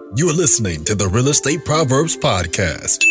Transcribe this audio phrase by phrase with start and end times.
[0.00, 3.04] You're listening to the Real Estate Proverbs Podcast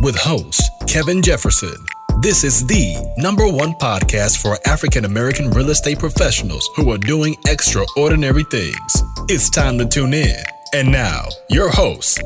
[0.00, 1.76] with host Kevin Jefferson.
[2.20, 7.36] This is the number one podcast for African American real estate professionals who are doing
[7.46, 9.02] extraordinary things.
[9.28, 10.36] It's time to tune in.
[10.74, 12.20] And now, your host,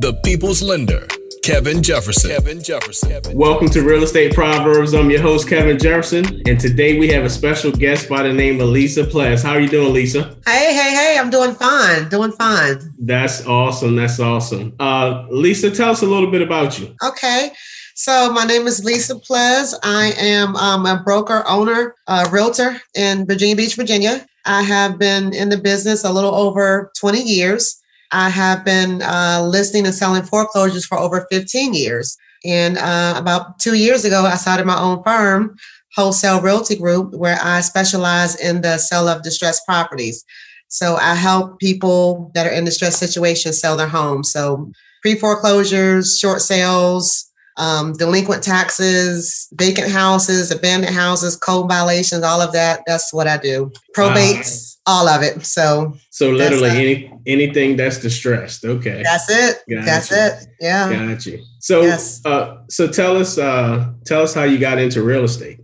[0.00, 1.06] the People's Lender,
[1.48, 2.28] Kevin Jefferson.
[2.28, 3.22] Kevin Jefferson.
[3.32, 4.92] Welcome to Real Estate Proverbs.
[4.92, 8.60] I'm your host, Kevin Jefferson, and today we have a special guest by the name
[8.60, 9.44] of Lisa Pless.
[9.44, 10.36] How are you doing, Lisa?
[10.44, 12.10] Hey, hey, hey, I'm doing fine.
[12.10, 12.92] Doing fine.
[12.98, 13.96] That's awesome.
[13.96, 14.74] That's awesome.
[14.78, 16.94] Uh, Lisa, tell us a little bit about you.
[17.02, 17.50] Okay.
[17.94, 19.72] So my name is Lisa Plez.
[19.82, 24.26] I am um, a broker, owner, uh, realtor in Virginia Beach, Virginia.
[24.44, 27.77] I have been in the business a little over 20 years.
[28.12, 32.16] I have been uh, listing and selling foreclosures for over 15 years.
[32.44, 35.56] And uh, about two years ago, I started my own firm,
[35.94, 40.24] Wholesale Realty Group, where I specialize in the sale of distressed properties.
[40.68, 44.30] So I help people that are in distressed situations sell their homes.
[44.30, 44.70] So
[45.02, 52.52] pre foreclosures, short sales, um, delinquent taxes, vacant houses, abandoned houses, code violations, all of
[52.52, 52.82] that.
[52.86, 53.72] That's what I do.
[53.96, 54.77] Probates, wow.
[54.90, 55.44] All of it.
[55.44, 58.64] So, so literally any anything that's distressed.
[58.64, 59.62] Okay, that's it.
[59.68, 60.16] Got that's you.
[60.16, 60.46] it.
[60.60, 61.44] Yeah, got you.
[61.60, 62.24] So, yes.
[62.24, 65.60] uh, so tell us, uh, tell us how you got into real estate.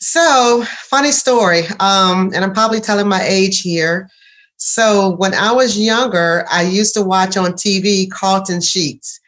[0.00, 4.08] So, funny story, um, and I'm probably telling my age here.
[4.56, 9.20] So, when I was younger, I used to watch on TV Carleton Sheets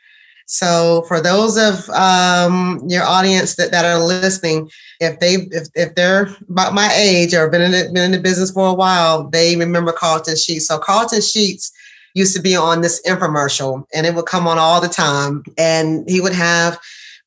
[0.51, 5.95] so for those of um, your audience that, that are listening, if they if, if
[5.95, 9.29] they're about my age or been in the, been in the business for a while,
[9.29, 10.67] they remember Carleton Sheets.
[10.67, 11.71] So Carleton Sheets
[12.15, 16.09] used to be on this infomercial, and it would come on all the time, and
[16.09, 16.81] he would have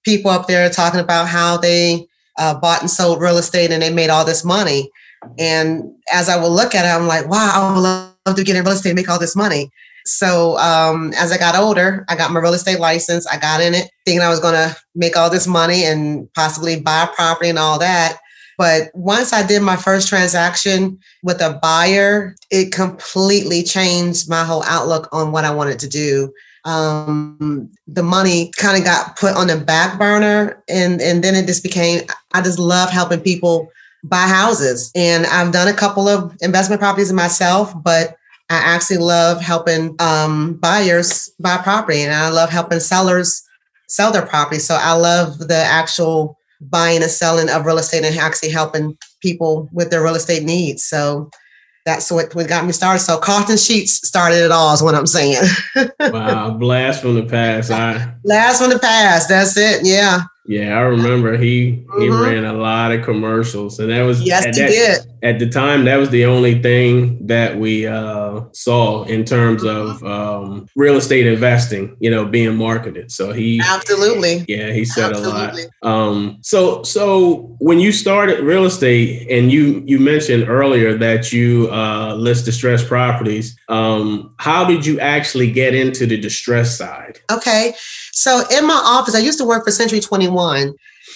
[0.04, 2.08] people up there talking about how they
[2.40, 4.90] uh, bought and sold real estate and they made all this money.
[5.38, 8.56] And as I would look at it, I'm like, wow, I would love to get
[8.56, 9.72] in real estate and make all this money.
[10.06, 13.28] So um, as I got older, I got my real estate license.
[13.28, 16.80] I got in it thinking I was going to make all this money and possibly
[16.80, 18.20] buy property and all that.
[18.58, 24.64] But once I did my first transaction with a buyer, it completely changed my whole
[24.66, 26.31] outlook on what I wanted to do.
[26.64, 31.48] Um, the money kind of got put on the back burner, and and then it
[31.48, 32.04] just became.
[32.36, 33.72] I just love helping people
[34.04, 38.16] buy houses, and I've done a couple of investment properties myself, but
[38.51, 43.41] I actually love helping um, buyers buy property and I love helping sellers
[43.88, 44.59] sell their property.
[44.59, 49.69] So I love the actual buying and selling of real estate and actually helping people
[49.72, 50.84] with their real estate needs.
[50.84, 51.29] So
[51.85, 53.00] that's what, what got me started.
[53.00, 55.44] So Carleton Sheets started it all is what I'm saying.
[56.01, 57.72] wow, blast from the past.
[57.72, 59.29] I blast from the past.
[59.29, 59.85] That's it.
[59.85, 60.23] Yeah.
[60.51, 62.23] Yeah, I remember he he mm-hmm.
[62.23, 65.00] ran a lot of commercials, and that was yes, he that, did.
[65.23, 70.03] At the time, that was the only thing that we uh, saw in terms of
[70.03, 71.95] um, real estate investing.
[72.01, 73.13] You know, being marketed.
[73.13, 75.69] So he absolutely, yeah, he said absolutely.
[75.84, 75.89] a lot.
[75.89, 81.69] Um, so so when you started real estate, and you you mentioned earlier that you
[81.72, 87.19] uh, list distressed properties, um, how did you actually get into the distress side?
[87.31, 87.73] Okay,
[88.12, 90.74] so in my office, I used to work for Century Twenty One.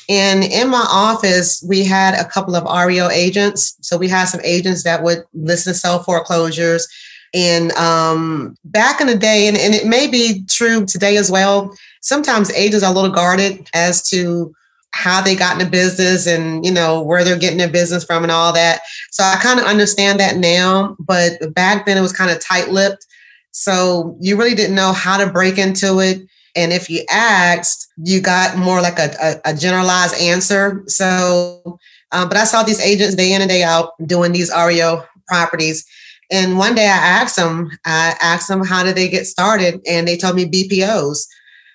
[0.07, 3.75] And in my office, we had a couple of REO agents.
[3.81, 6.87] So we had some agents that would listen to sell foreclosures.
[7.33, 11.75] And um, back in the day, and, and it may be true today as well,
[12.01, 14.53] sometimes agents are a little guarded as to
[14.95, 18.31] how they got into business and you know where they're getting their business from and
[18.31, 18.79] all that
[19.11, 23.05] so i kind of understand that now but back then it was kind of tight-lipped
[23.51, 28.21] so you really didn't know how to break into it and if you asked, you
[28.21, 30.83] got more like a, a, a generalized answer.
[30.87, 31.79] So,
[32.11, 35.85] um, but I saw these agents day in and day out doing these REO properties.
[36.31, 39.81] And one day I asked them, I asked them, how did they get started?
[39.87, 41.27] And they told me BPOs.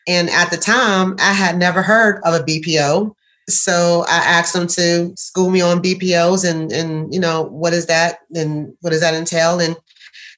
[0.09, 3.15] And at the time, I had never heard of a BPO.
[3.49, 7.87] So I asked them to school me on BPOs and, and, you know, what is
[7.87, 8.21] that?
[8.35, 9.61] And what does that entail?
[9.61, 9.77] And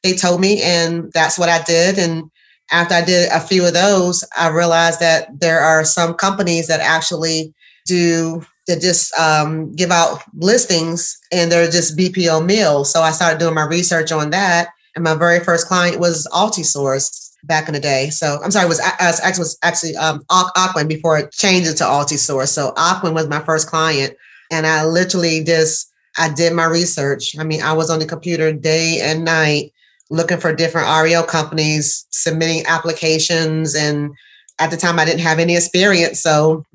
[0.03, 1.99] they told me, and that's what I did.
[1.99, 2.31] And
[2.73, 6.81] after I did a few of those, I realized that there are some companies that
[6.81, 7.55] actually
[7.87, 12.93] do that just um, give out listings and they're just BPO mills.
[12.93, 14.69] So I started doing my research on that.
[14.95, 18.11] And my very first client was Altisource back in the day.
[18.11, 22.49] So I'm sorry, it was, it was actually um, Ocwen before it changed to Altisource.
[22.49, 24.15] So Ocwen was my first client.
[24.51, 27.37] And I literally just, I did my research.
[27.39, 29.73] I mean, I was on the computer day and night
[30.13, 33.75] looking for different REO companies, submitting applications.
[33.75, 34.13] And
[34.59, 36.21] at the time, I didn't have any experience.
[36.21, 36.67] So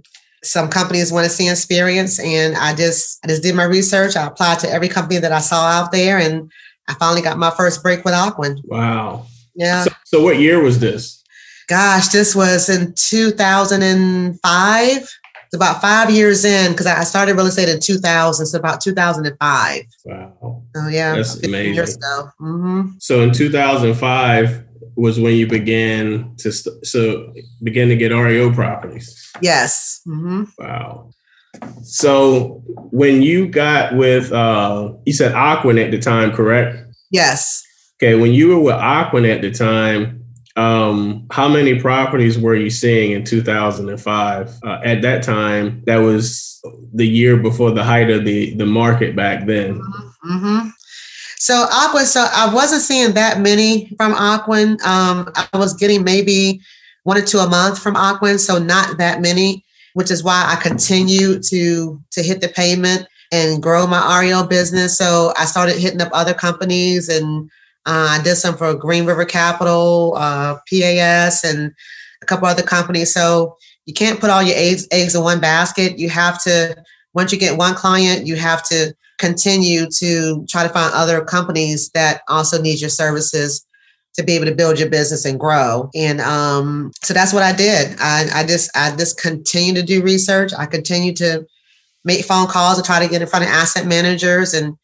[0.44, 2.20] some companies want to see experience.
[2.20, 4.16] And I just, I just did my research.
[4.16, 6.18] I applied to every company that I saw out there.
[6.18, 6.52] And
[6.88, 8.60] I finally got my first break with Ocwen.
[8.66, 9.28] Wow.
[9.56, 9.84] Yeah.
[9.84, 11.24] So, so what year was this?
[11.68, 15.17] Gosh, this was in 2005.
[15.48, 18.46] It's about five years in because I started real estate in 2000.
[18.46, 19.82] So about 2005.
[20.06, 20.64] Wow.
[20.76, 21.74] Oh yeah, That's amazing.
[21.74, 22.30] years ago.
[22.38, 24.66] hmm So in 2005
[24.98, 27.34] was when you began to st- so
[27.64, 29.32] begin to get REO properties.
[29.42, 30.02] Yes.
[30.06, 31.12] hmm Wow.
[31.82, 32.62] So
[32.92, 36.78] when you got with uh you said Ocwen at the time, correct?
[37.10, 37.64] Yes.
[38.00, 40.17] Okay, when you were with Ocwen at the time,
[40.58, 44.60] um, how many properties were you seeing in 2005?
[44.64, 46.60] Uh, at that time, that was
[46.94, 49.80] the year before the height of the the market back then.
[50.24, 50.70] hmm
[51.38, 54.82] So Ocwen, so I wasn't seeing that many from Ocwen.
[54.84, 56.60] Um, I was getting maybe
[57.04, 59.64] one or two a month from Ocwen, so not that many,
[59.94, 64.98] which is why I continue to to hit the payment and grow my REO business.
[64.98, 67.52] So I started hitting up other companies and
[67.88, 71.74] uh, I did some for Green River Capital, uh, PAS, and
[72.22, 73.14] a couple other companies.
[73.14, 75.98] So you can't put all your eggs, eggs in one basket.
[75.98, 76.76] You have to,
[77.14, 81.90] once you get one client, you have to continue to try to find other companies
[81.92, 83.66] that also need your services
[84.16, 85.90] to be able to build your business and grow.
[85.96, 87.96] And um, so that's what I did.
[88.00, 90.52] I, I just I just continue to do research.
[90.58, 91.46] I continue to
[92.04, 94.76] make phone calls and try to get in front of asset managers and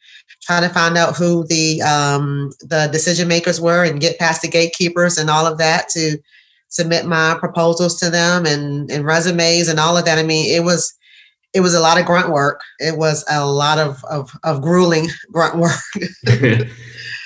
[0.45, 4.47] try to find out who the um, the decision makers were and get past the
[4.47, 6.17] gatekeepers and all of that to
[6.69, 10.17] submit my proposals to them and, and resumes and all of that.
[10.17, 10.93] I mean, it was
[11.53, 12.61] it was a lot of grunt work.
[12.79, 15.79] It was a lot of of, of grueling grunt work.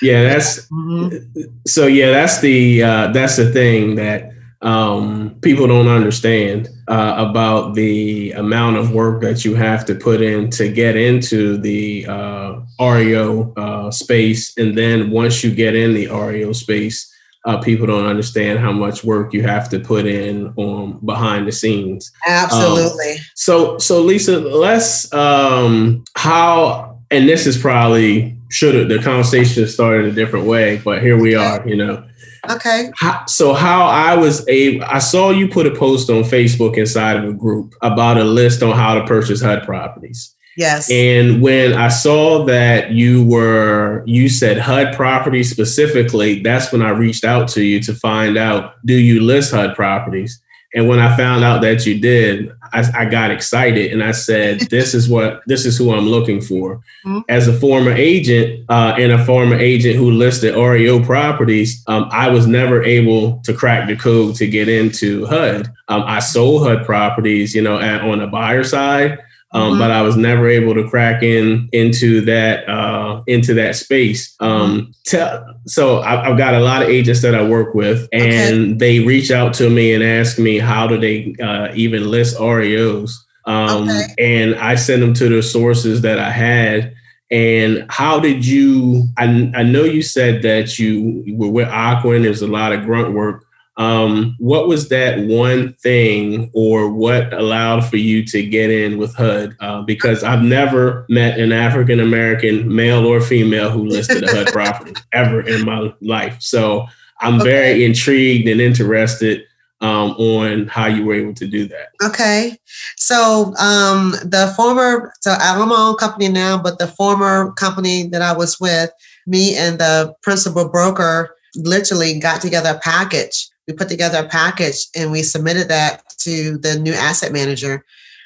[0.02, 1.52] yeah, that's Mhm.
[1.66, 4.30] so yeah, that's the uh, that's the thing that
[4.60, 10.20] um, people don't understand uh, about the amount of work that you have to put
[10.20, 15.94] in to get into the uh, REO uh, space, and then once you get in
[15.94, 17.12] the REO space,
[17.44, 21.52] uh, people don't understand how much work you have to put in on behind the
[21.52, 22.12] scenes.
[22.26, 23.16] Absolutely.
[23.34, 30.06] So, so Lisa, let's um, how, and this is probably should have the conversation started
[30.06, 31.66] a different way, but here we are.
[31.66, 32.04] You know,
[32.50, 32.90] okay.
[32.96, 37.16] how, so how I was able, I saw you put a post on Facebook inside
[37.16, 40.34] of a group about a list on how to purchase HUD properties.
[40.58, 40.90] Yes.
[40.90, 46.90] And when I saw that you were, you said HUD properties specifically, that's when I
[46.90, 50.42] reached out to you to find out do you list HUD properties?
[50.74, 54.60] And when I found out that you did, I, I got excited and I said,
[54.70, 57.22] "This is what this is who I'm looking for." Mhm.
[57.28, 62.28] As a former agent uh, and a former agent who listed REO properties, um, I
[62.30, 65.68] was never able to crack the code to get into HUD.
[65.86, 69.18] Um, I sold HUD properties, you know, at, on the buyer side,
[69.52, 69.78] um, Mhm.
[69.78, 74.34] but I was never able to crack in into that uh, into that space.
[74.40, 78.78] Um, tell, so I, I've got a lot of agents that I work with, and
[78.78, 83.10] they reach out to me and ask me how do they uh, even list REOs,
[83.46, 84.06] um, Okay.
[84.18, 86.92] and I send them to the sources that I had.
[87.30, 89.06] And how did you?
[89.18, 92.22] I, I know you said that you were with Ocwen.
[92.22, 93.44] There's a lot of grunt work.
[93.78, 99.14] Um, what was that one thing or what allowed for you to get in with
[99.14, 99.56] HUD?
[99.60, 104.46] Uh, because I've never met an African American male or female who listed a HUD
[104.52, 106.36] property ever in my life.
[106.40, 106.86] So
[107.20, 109.44] I'm very intrigued and interested
[109.80, 111.90] um, on how you were able to do that.
[112.02, 112.58] Okay.
[112.96, 118.08] So um the former so I own my own company now, but the former company
[118.08, 118.90] that I was with,
[119.26, 123.48] me and the principal broker literally got together a package.
[123.68, 127.84] We put together a package and we submitted that to the new asset manager.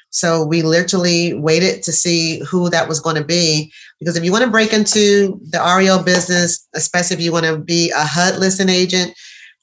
[0.09, 3.73] So we literally waited to see who that was going to be.
[3.99, 7.57] Because if you want to break into the REO business, especially if you want to
[7.57, 9.13] be a HUD listing agent,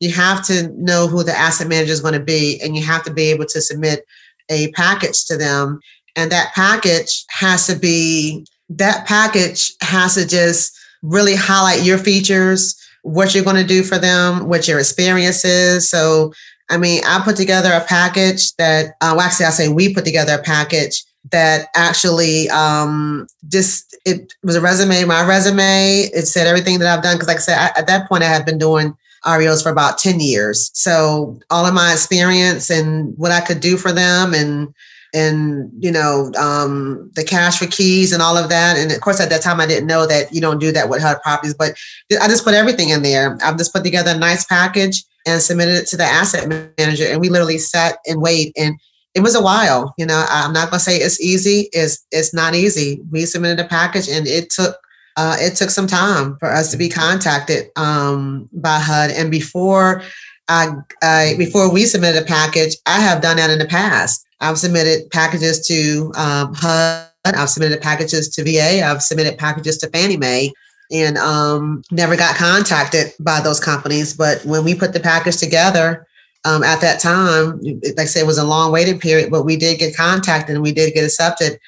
[0.01, 3.05] you have to know who the asset manager is going to be and you have
[3.05, 4.05] to be able to submit
[4.51, 5.79] a package to them.
[6.17, 12.75] And that package has to be, that package has to just really highlight your features,
[13.03, 15.89] what you're going to do for them, what your experience is.
[15.89, 16.33] So,
[16.69, 20.05] I mean, I put together a package that, uh, well, actually, I say we put
[20.05, 21.03] together a package
[21.33, 26.09] that actually um, just, it was a resume, my resume.
[26.15, 27.19] It said everything that I've done.
[27.19, 29.99] Cause like I said, I, at that point, I had been doing REOs for about
[29.99, 30.71] 10 years.
[30.73, 34.75] So all of my experience and what I could do for them and
[35.13, 39.21] and you know um, the cash for keys and all of that and of course
[39.21, 41.75] at that time i didn't know that you don't do that with hud properties but
[42.21, 45.75] i just put everything in there i've just put together a nice package and submitted
[45.75, 46.49] it to the asset
[46.79, 48.79] manager and we literally sat and wait and
[49.15, 52.55] it was a while you know i'm not to say it's easy it's it's not
[52.55, 54.77] easy we submitted a package and it took
[55.17, 59.11] uh, it took some time for us to be contacted um, by HUD.
[59.11, 60.03] And before
[60.49, 64.27] I, I, before we submitted a package, I have done that in the past.
[64.41, 67.09] I've submitted packages to um, HUD.
[67.25, 68.83] I've submitted packages to VA.
[68.85, 70.53] I've submitted packages to Fannie Mae
[70.91, 74.15] and um, never got contacted by those companies.
[74.15, 76.07] But when we put the package together,
[76.45, 79.57] um, at that time, like I said, it was a long waiting period, but we
[79.57, 81.61] did get contacted and we did get accepted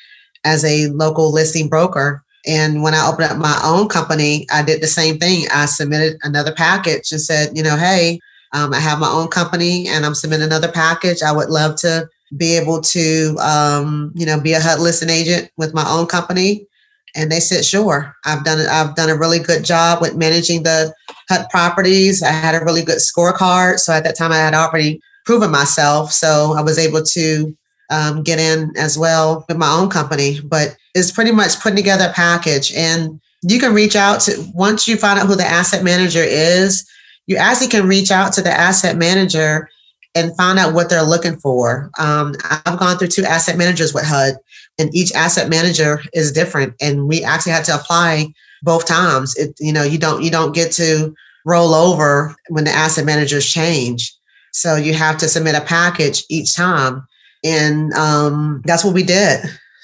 [0.45, 2.25] as a local listing broker.
[2.47, 5.47] And when I opened up my own company, I did the same thing.
[5.53, 8.19] I submitted another package and said, you know, hey,
[8.53, 11.23] um, I have my own company and I'm submitting another package.
[11.23, 15.51] I would love to be able to, um, you know, be a HUD listing agent
[15.57, 16.67] with my own company.
[17.15, 18.15] And they said, sure.
[18.25, 18.69] I've done it.
[18.69, 20.95] I've done a really good job with managing the
[21.29, 22.23] HUD properties.
[22.23, 23.79] I had a really good scorecard.
[23.79, 26.13] So at that time, I had already proven myself.
[26.13, 27.57] So I was able to
[27.91, 30.41] um, get in as well with my own company.
[30.41, 32.73] But it's pretty much putting together a package.
[32.75, 36.89] And you can reach out to, once you find out who the asset manager is,
[37.27, 39.69] you actually can reach out to the asset manager
[40.15, 41.91] and find out what they're looking for.
[41.99, 42.35] Um,
[42.67, 44.35] I've gone through two asset managers with HUD,
[44.79, 46.75] and each asset manager is different.
[46.81, 49.37] And we actually had to apply both times.
[49.37, 51.15] It, you know, you don't you don't get to
[51.45, 54.13] roll over when the asset managers change.
[54.53, 57.07] So you have to submit a package each time,
[57.43, 59.41] and um, that's what we did.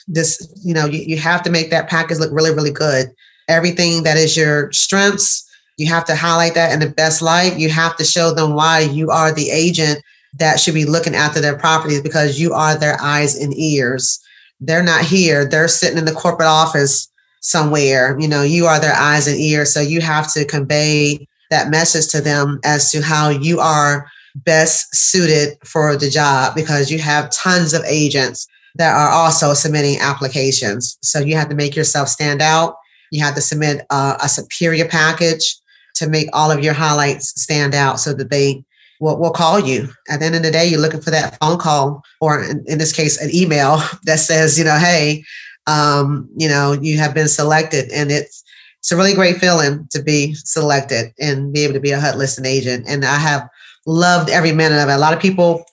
[0.07, 3.09] This, you know, you, you have to make that package look really, really good.
[3.49, 5.47] Everything that is your strengths,
[5.79, 7.59] you have to highlight that in the best light.
[7.59, 10.03] You have to show them why you are the agent
[10.35, 14.21] that should be looking after their properties because you are their eyes and ears.
[14.61, 15.45] They're not here.
[15.45, 18.19] They're sitting in the corporate office somewhere.
[18.19, 19.73] You know, you are their eyes and ears.
[19.73, 24.95] So you have to convey that message to them as to how you are best
[24.95, 30.99] suited for the job because you have tons of agents that are also submitting applications.
[31.03, 32.77] So you have to make yourself stand out.
[33.11, 35.57] You have to submit uh, a superior package
[35.97, 38.65] to make all of your highlights stand out so that they
[39.01, 39.89] will, will call you.
[40.09, 42.79] At the end of the day, you're looking for that phone call, or in, in
[42.79, 45.25] this case, an email that says, you know, hey,
[45.67, 47.91] um, you know, you have been selected.
[47.93, 48.45] And it's
[48.79, 52.17] it's a really great feeling to be selected and be able to be a HUD
[52.17, 52.87] listing agent.
[52.89, 53.49] And I have
[53.87, 54.93] loved every minute of it.
[54.93, 55.65] A lot of people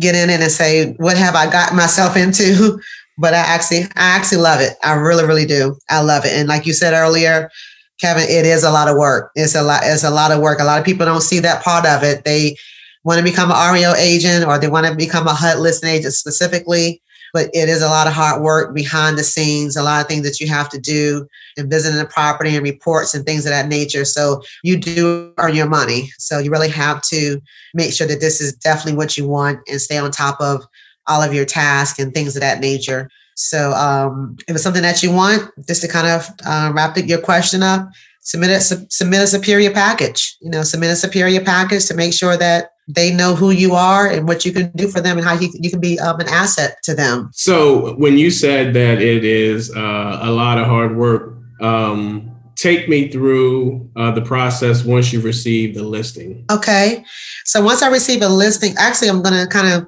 [0.00, 2.80] get in and say, "What have I got myself into?"
[3.20, 4.74] But I actually, I actually love it.
[4.84, 5.76] I really, really do.
[5.90, 6.30] I love it.
[6.30, 7.50] And like you said earlier,
[8.00, 9.32] Kevin, it is a lot of work.
[9.34, 9.80] It's a lot.
[9.84, 10.60] It's a lot of work.
[10.60, 12.24] A lot of people don't see that part of it.
[12.24, 12.56] They
[13.04, 16.14] want to become an REO agent or they want to become a HUD listing agent
[16.14, 17.02] specifically
[17.32, 20.22] but it is a lot of hard work behind the scenes, a lot of things
[20.24, 21.26] that you have to do
[21.56, 24.04] and visiting the property and reports and things of that nature.
[24.04, 26.10] So you do earn your money.
[26.18, 27.40] So you really have to
[27.74, 30.64] make sure that this is definitely what you want and stay on top of
[31.06, 33.10] all of your tasks and things of that nature.
[33.38, 37.20] So um, if it's something that you want, just to kind of uh, wrap your
[37.20, 37.88] question up,
[38.22, 40.36] submit a, submit a superior package.
[40.40, 44.08] You know, submit a superior package to make sure that they know who you are
[44.08, 46.28] and what you can do for them and how you, you can be um, an
[46.28, 47.30] asset to them.
[47.32, 52.88] So when you said that it is uh, a lot of hard work, um, take
[52.88, 56.44] me through uh, the process once you receive the listing.
[56.50, 57.04] Okay.
[57.44, 59.86] So once I receive a listing, actually, I'm going to kind of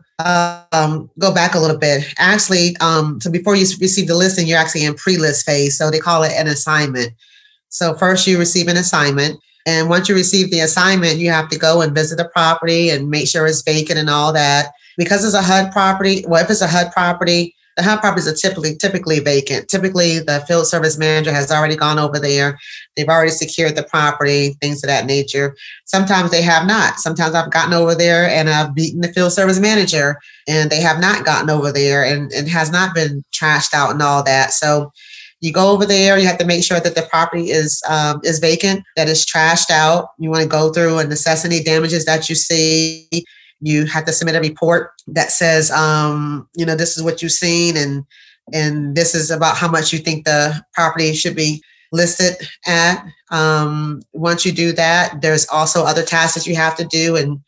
[0.73, 2.05] um, go back a little bit.
[2.19, 5.77] Actually, um, so before you receive the listing, you're actually in pre-list phase.
[5.77, 7.13] So they call it an assignment.
[7.69, 9.41] So first you receive an assignment.
[9.67, 13.11] And once you receive the assignment, you have to go and visit the property and
[13.11, 14.73] make sure it's vacant and all that.
[14.97, 18.35] Because it's a HUD property, well, if it's a HUD property, the HUD properties are
[18.35, 19.69] typically typically vacant.
[19.69, 22.59] Typically, the field service manager has already gone over there.
[22.95, 25.57] They've already secured the property, things of that nature.
[25.87, 27.01] Sometimes they have not.
[27.01, 31.01] Sometimes I've gotten over there and I've beaten the field service manager, and they have
[31.01, 34.53] not gotten over there and, and has not been trashed out and all that.
[34.53, 34.93] So
[35.41, 36.19] you go over there.
[36.19, 39.71] You have to make sure that the property is um, is vacant, that is trashed
[39.71, 40.09] out.
[40.19, 43.09] You want to go through and assess any damages that you see.
[43.61, 47.33] You have to submit a report that says, um, you know, this is what you've
[47.33, 48.05] seen, and
[48.53, 51.63] and this is about how much you think the property should be
[51.93, 52.37] listed
[52.67, 53.05] at.
[53.31, 57.41] Um, once you do that, there's also other tasks that you have to do, and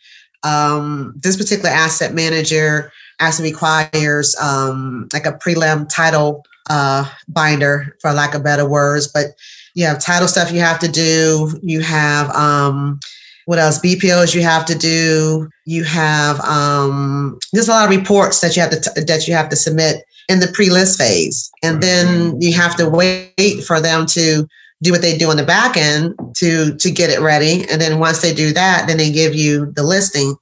[0.43, 8.13] um, this particular asset manager actually requires um, like a prelim title uh, binder, for
[8.13, 9.07] lack of better words.
[9.07, 9.27] But
[9.75, 11.59] you have title stuff you have to do.
[11.63, 13.01] You have um,
[13.47, 13.81] what else?
[13.81, 15.49] BPOs you have to do.
[15.65, 19.35] You have um, there's a lot of reports that you have to t- that you
[19.35, 24.07] have to submit in the pre-list phase, and then you have to wait for them
[24.07, 24.47] to
[24.83, 27.65] do what they do on the back end to to get it ready.
[27.71, 30.37] And then once they do that, then they give you the listing.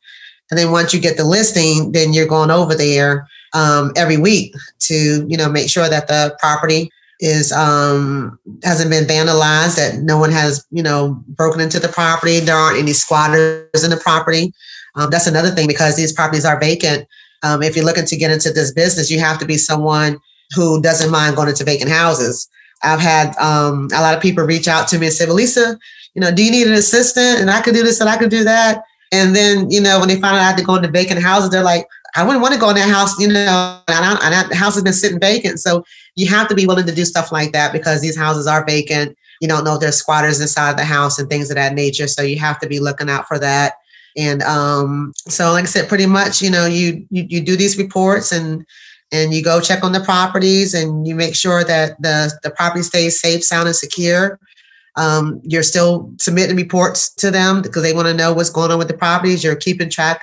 [0.50, 4.54] And then once you get the listing, then you're going over there um, every week
[4.80, 10.18] to you know make sure that the property is um hasn't been vandalized, that no
[10.18, 12.40] one has, you know, broken into the property.
[12.40, 14.52] There aren't any squatters in the property.
[14.96, 17.06] Um, that's another thing because these properties are vacant.
[17.42, 20.18] Um, if you're looking to get into this business, you have to be someone
[20.54, 22.48] who doesn't mind going into vacant houses.
[22.82, 25.78] I've had um, a lot of people reach out to me and say, well, Lisa,
[26.14, 27.40] you know, do you need an assistant?
[27.40, 28.82] And I could do this and I could do that.
[29.12, 31.50] And then, you know, when they find out I have to go into vacant houses,
[31.50, 31.86] they're like,
[32.16, 34.74] I wouldn't want to go in that house, you know, and, I, and that house
[34.74, 35.60] has been sitting vacant.
[35.60, 35.84] So
[36.16, 39.16] you have to be willing to do stuff like that because these houses are vacant.
[39.40, 42.06] You don't know if there's squatters inside the house and things of that nature.
[42.06, 43.74] So you have to be looking out for that.
[44.16, 47.78] And um, so, like I said, pretty much, you know, you, you you do these
[47.78, 48.66] reports and
[49.12, 52.82] and you go check on the properties and you make sure that the the property
[52.82, 54.38] stays safe, sound, and secure.
[54.96, 58.78] Um, you're still submitting reports to them because they want to know what's going on
[58.78, 59.44] with the properties.
[59.44, 60.22] You're keeping track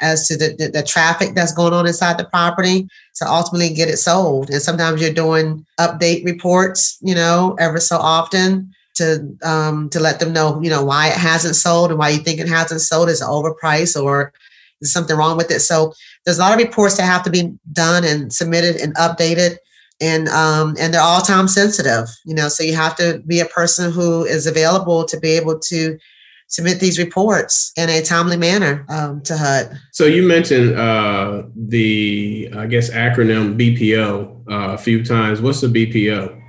[0.00, 3.88] as to the, the, the, traffic that's going on inside the property to ultimately get
[3.88, 4.50] it sold.
[4.50, 10.20] And sometimes you're doing update reports, you know, ever so often to um, to let
[10.20, 13.08] them know, you know, why it hasn't sold and why you think it hasn't sold.
[13.08, 14.32] Is overpriced or
[14.80, 15.60] is something wrong with it?
[15.60, 15.92] So
[16.24, 19.58] there's a lot of reports that have to be done and submitted and updated
[20.00, 23.46] and um, and they're all time sensitive you know so you have to be a
[23.46, 25.98] person who is available to be able to
[26.48, 29.78] submit these reports in a timely manner um, to HUD.
[29.92, 35.40] So you mentioned uh, the, I guess, acronym BPO uh, a few times.
[35.40, 36.42] What's the BPO?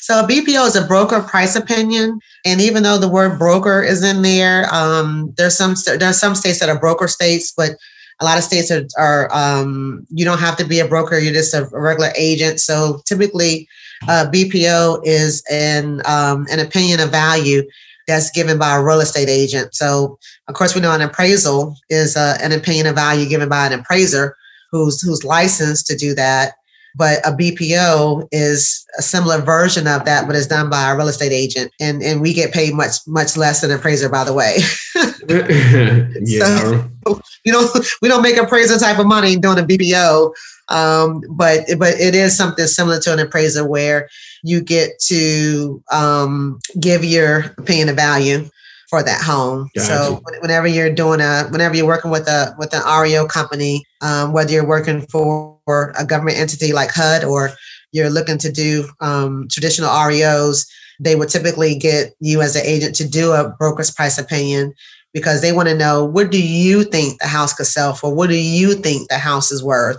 [0.00, 4.22] So BPO is a broker price opinion, and even though the word broker is in
[4.22, 7.76] there, um, there's some there's some states that are broker states, but
[8.20, 11.32] a lot of states are, are um, you don't have to be a broker; you're
[11.32, 12.60] just a regular agent.
[12.60, 13.68] So typically,
[14.08, 17.62] uh, BPO is an um, an opinion of value
[18.06, 19.74] that's given by a real estate agent.
[19.74, 20.18] So,
[20.48, 23.78] of course, we know an appraisal is uh, an opinion of value given by an
[23.78, 24.36] appraiser
[24.70, 26.54] who's who's licensed to do that.
[26.94, 31.08] But a BPO is a similar version of that, but it's done by a real
[31.08, 34.34] estate agent, and and we get paid much much less than an appraiser, by the
[34.34, 34.58] way.
[36.20, 36.90] yeah, so,
[37.44, 37.68] you know,
[38.00, 40.32] we don't make appraiser type of money doing a BPO.
[40.68, 44.08] Um, but but it is something similar to an appraiser where
[44.42, 48.48] you get to um, give your opinion of value
[48.88, 49.70] for that home.
[49.74, 49.86] Gotcha.
[49.86, 54.32] So whenever you're doing a, whenever you're working with a with an REO company, um,
[54.32, 55.58] whether you're working for
[55.98, 57.50] a government entity like HUD or
[57.92, 60.66] you're looking to do um, traditional REOs,
[61.00, 64.72] they would typically get you as an agent to do a broker's price opinion
[65.12, 68.14] because they want to know what do you think the house could sell for?
[68.14, 69.98] What do you think the house is worth?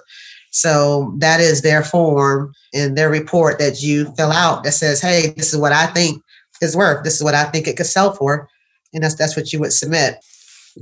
[0.52, 5.34] So that is their form and their report that you fill out that says, hey,
[5.36, 6.22] this is what I think
[6.62, 7.04] is worth.
[7.04, 8.48] This is what I think it could sell for.
[8.94, 10.18] And that's that's what you would submit.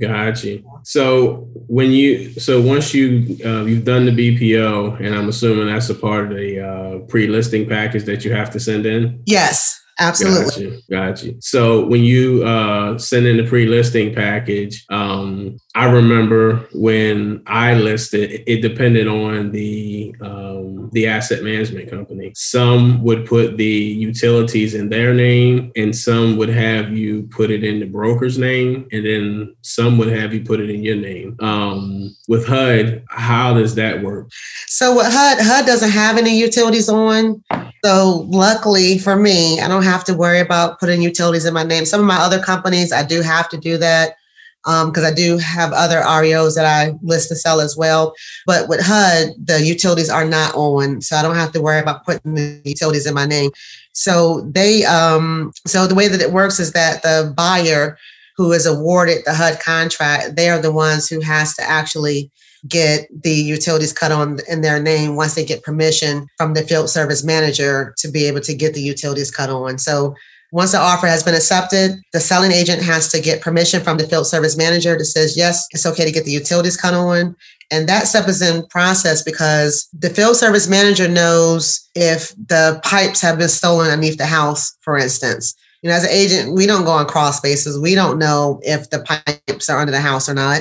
[0.00, 0.60] Gotcha.
[0.84, 5.90] So when you so once you uh, you've done the BPO, and I'm assuming that's
[5.90, 9.22] a part of the uh, pre-listing package that you have to send in.
[9.26, 9.81] Yes.
[9.98, 10.82] Absolutely.
[10.90, 11.36] Got you.
[11.40, 18.42] So when you uh, send in the pre-listing package, um, I remember when I listed,
[18.46, 22.32] it depended on the um, the asset management company.
[22.34, 27.64] Some would put the utilities in their name, and some would have you put it
[27.64, 31.36] in the broker's name, and then some would have you put it in your name.
[31.40, 34.30] Um, with HUD, how does that work?
[34.66, 37.42] So with HUD, HUD doesn't have any utilities on.
[37.82, 41.86] So luckily for me, I don't have to worry about putting utilities in my name.
[41.86, 44.16] Some of my other companies, I do have to do that
[44.64, 48.14] because um, I do have other REOs that I list to sell as well.
[48.46, 52.04] But with HUD, the utilities are not on, so I don't have to worry about
[52.04, 53.50] putting the utilities in my name.
[53.92, 57.98] So they, um, so the way that it works is that the buyer
[58.36, 62.30] who is awarded the HUD contract, they are the ones who has to actually
[62.68, 66.88] get the utilities cut on in their name once they get permission from the field
[66.88, 69.78] service manager to be able to get the utilities cut on.
[69.78, 70.14] So
[70.52, 74.06] once the offer has been accepted, the selling agent has to get permission from the
[74.06, 77.34] field service manager that says, yes, it's okay to get the utilities cut on.
[77.70, 83.22] And that step is in process because the field service manager knows if the pipes
[83.22, 85.54] have been stolen underneath the house, for instance.
[85.80, 87.80] You know, as an agent, we don't go on crawl spaces.
[87.80, 90.60] We don't know if the pipes are under the house or not.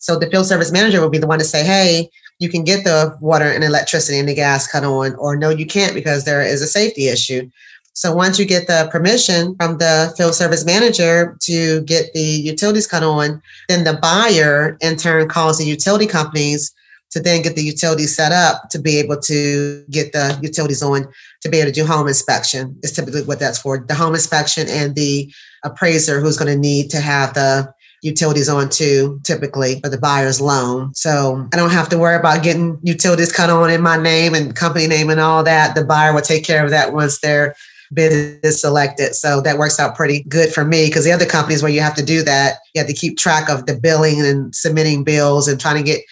[0.00, 2.84] So the field service manager will be the one to say, hey, you can get
[2.84, 6.42] the water and electricity and the gas cut on, or no, you can't because there
[6.42, 7.50] is a safety issue.
[7.92, 12.86] So once you get the permission from the field service manager to get the utilities
[12.86, 16.72] cut on, then the buyer in turn calls the utility companies
[17.10, 21.08] to then get the utilities set up to be able to get the utilities on
[21.42, 24.68] to be able to do home inspection is typically what that's for the home inspection
[24.68, 25.32] and the
[25.64, 27.72] appraiser who's going to need to have the
[28.02, 30.94] utilities on too, typically for the buyer's loan.
[30.94, 34.56] So I don't have to worry about getting utilities cut on in my name and
[34.56, 35.74] company name and all that.
[35.74, 37.54] The buyer will take care of that once their
[37.92, 39.14] bid is selected.
[39.14, 41.94] So that works out pretty good for me because the other companies where you have
[41.96, 45.60] to do that, you have to keep track of the billing and submitting bills and
[45.60, 46.02] trying to get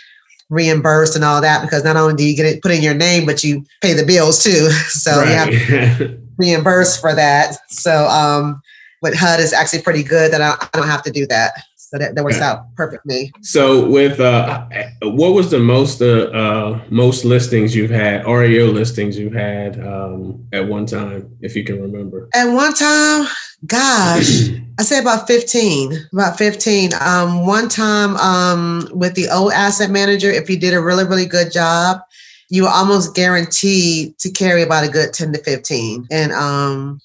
[0.50, 3.26] reimbursed and all that because not only do you get it put in your name,
[3.26, 4.70] but you pay the bills too.
[4.88, 5.28] So right.
[5.28, 7.56] you have to reimburse for that.
[7.68, 8.60] So um,
[9.02, 11.52] with HUD is actually pretty good that I, I don't have to do that.
[11.88, 13.32] So that, that works out perfectly.
[13.40, 14.66] So with uh,
[15.00, 20.46] what was the most uh, uh, most listings you've had, REO listings you've had um,
[20.52, 22.28] at one time, if you can remember?
[22.34, 23.26] At one time,
[23.64, 26.90] gosh, I say about 15, about 15.
[27.00, 31.24] Um, one time um, with the old asset manager, if you did a really, really
[31.24, 32.00] good job,
[32.50, 36.06] you were almost guaranteed to carry about a good 10 to 15.
[36.10, 37.00] And um,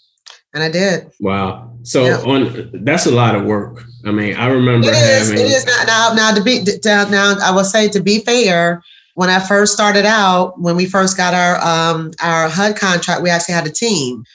[0.54, 1.10] and I did.
[1.22, 1.72] Wow.
[1.84, 2.17] So yeah.
[2.17, 3.86] on that's a lot of work.
[4.06, 7.36] I mean, I remember it is, having, it is not now now to be now
[7.42, 8.84] I will say to be fair,
[9.16, 13.30] when I first started out, when we first got our um our HUD contract, we
[13.30, 14.26] actually had a team.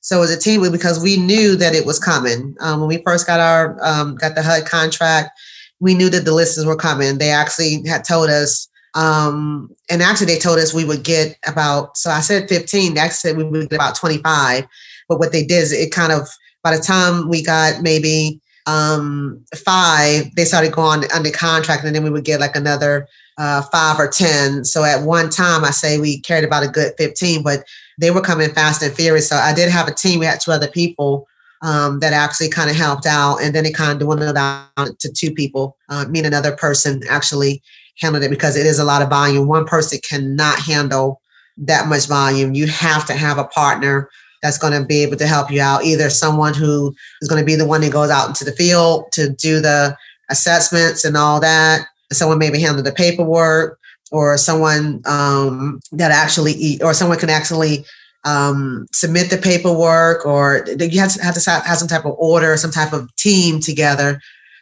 [0.00, 2.56] So it was a team because we knew that it was coming.
[2.60, 5.38] Um, when we first got our um, got the HUD contract,
[5.80, 7.18] we knew that the listings were coming.
[7.18, 11.98] They actually had told us, um, and actually they told us we would get about.
[11.98, 12.94] So I said 15.
[12.94, 14.66] They actually said we would get about 25.
[15.08, 16.28] But what they did is it kind of
[16.62, 22.04] by the time we got maybe um, five, they started going under contract, and then
[22.04, 24.64] we would get like another uh, five or ten.
[24.64, 27.64] So at one time, I say we carried about a good fifteen, but
[27.98, 29.28] they were coming fast and furious.
[29.28, 30.20] So I did have a team.
[30.20, 31.26] We had two other people
[31.62, 35.12] um, that actually kind of helped out, and then it kind of dwindled down to
[35.12, 35.76] two people.
[35.88, 37.62] Uh, me and another person actually
[37.98, 39.48] handled it because it is a lot of volume.
[39.48, 41.22] One person cannot handle
[41.56, 42.54] that much volume.
[42.54, 44.10] You have to have a partner
[44.42, 45.84] that's going to be able to help you out.
[45.84, 49.06] Either someone who is going to be the one that goes out into the field
[49.12, 49.96] to do the
[50.30, 51.86] assessments and all that.
[52.12, 53.78] Someone maybe handle the paperwork,
[54.10, 57.84] or someone um, that actually, or someone can actually
[58.24, 62.56] um, submit the paperwork, or you have to have to have some type of order,
[62.56, 64.20] some type of team together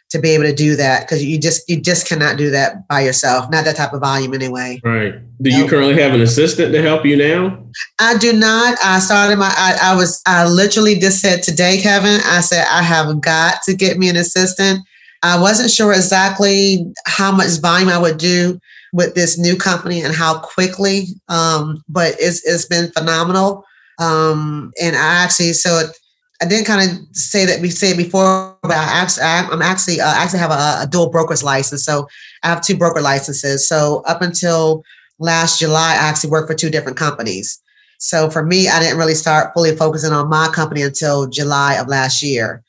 [0.09, 3.01] to be able to do that because you just you just cannot do that by
[3.01, 4.79] yourself not that type of volume anyway.
[4.83, 5.15] Right.
[5.41, 7.63] Do you currently have an assistant to help you now?
[7.99, 8.77] I do not.
[8.83, 12.81] I started my I, I was i literally just said today kevin i said i
[12.81, 14.79] have got to get me an assistant.
[15.23, 18.59] I wasn't sure exactly how much volume i would do
[18.93, 23.65] with this new company and how quickly um, but it's, it's been phenomenal.
[23.99, 25.97] Um, and i actually so it,
[26.41, 30.13] I didn't kind of say that we said before, but I actually, I'm actually, uh,
[30.13, 31.83] actually have a, a, dual broker's license.
[31.83, 32.07] So
[32.43, 33.67] I have two broker licenses.
[33.67, 34.83] So up until
[35.19, 37.61] last July, I actually worked for two different companies.
[37.99, 41.87] So for me, I didn't really start fully focusing on my company until July of
[41.87, 42.63] last year.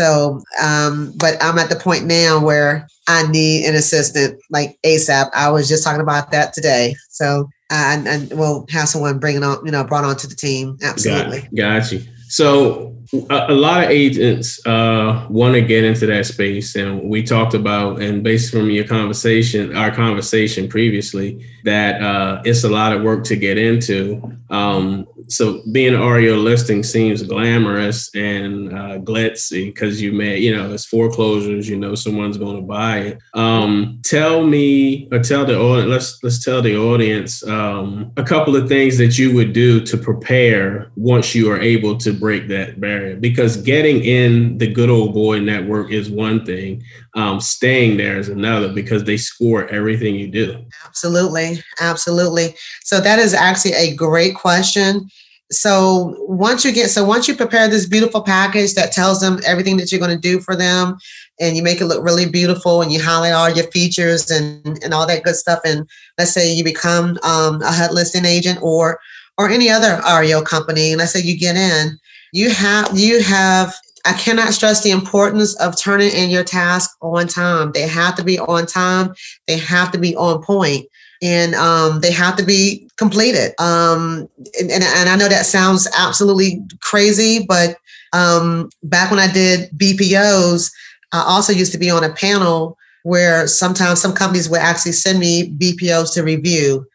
[0.00, 5.30] So, um, but I'm at the point now where I need an assistant like ASAP.
[5.34, 6.94] I was just talking about that today.
[7.08, 10.78] So, and, and we'll have someone bringing on, you know, brought onto the team.
[10.82, 11.40] Absolutely.
[11.54, 12.02] Got, got you.
[12.28, 12.96] So
[13.30, 17.54] a, a lot of agents uh, want to get into that space, and we talked
[17.54, 23.02] about, and based from your conversation, our conversation previously, that uh, it's a lot of
[23.02, 24.36] work to get into.
[24.50, 30.54] Um, so being an REO listing seems glamorous and uh, glitzy because you may, you
[30.54, 31.68] know, it's foreclosures.
[31.68, 33.18] You know, someone's going to buy it.
[33.34, 35.88] Um, tell me, or tell the audience.
[35.88, 39.96] Let's let's tell the audience um, a couple of things that you would do to
[39.96, 43.16] prepare once you are able to break that barrier.
[43.16, 46.82] Because getting in the good old boy network is one thing.
[47.14, 50.64] Um, staying there is another because they score everything you do.
[50.84, 52.54] Absolutely, absolutely.
[52.84, 55.08] So that is actually a great question
[55.52, 59.76] so once you get so once you prepare this beautiful package that tells them everything
[59.76, 60.96] that you're going to do for them
[61.40, 64.94] and you make it look really beautiful and you highlight all your features and and
[64.94, 69.00] all that good stuff and let's say you become um, a HUD listing agent or
[69.38, 71.98] or any other REO company and let's say you get in
[72.32, 77.28] you have you have I cannot stress the importance of turning in your task on
[77.28, 77.72] time.
[77.72, 79.14] They have to be on time.
[79.46, 80.86] They have to be on point
[81.22, 83.52] and um, they have to be completed.
[83.60, 87.76] Um, and, and, and, I know that sounds absolutely crazy, but
[88.12, 90.70] um, back when I did BPOs,
[91.12, 95.18] I also used to be on a panel where sometimes some companies would actually send
[95.18, 96.86] me BPOs to review.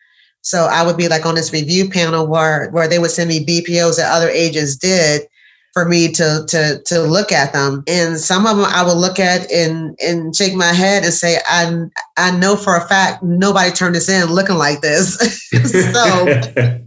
[0.46, 3.44] So I would be like on this review panel where, where they would send me
[3.44, 5.24] BPOs that other agents did
[5.74, 7.84] for me to to to look at them.
[7.88, 11.40] And some of them I would look at and and shake my head and say,
[11.48, 15.18] I I know for a fact nobody turned this in looking like this.
[15.50, 16.26] so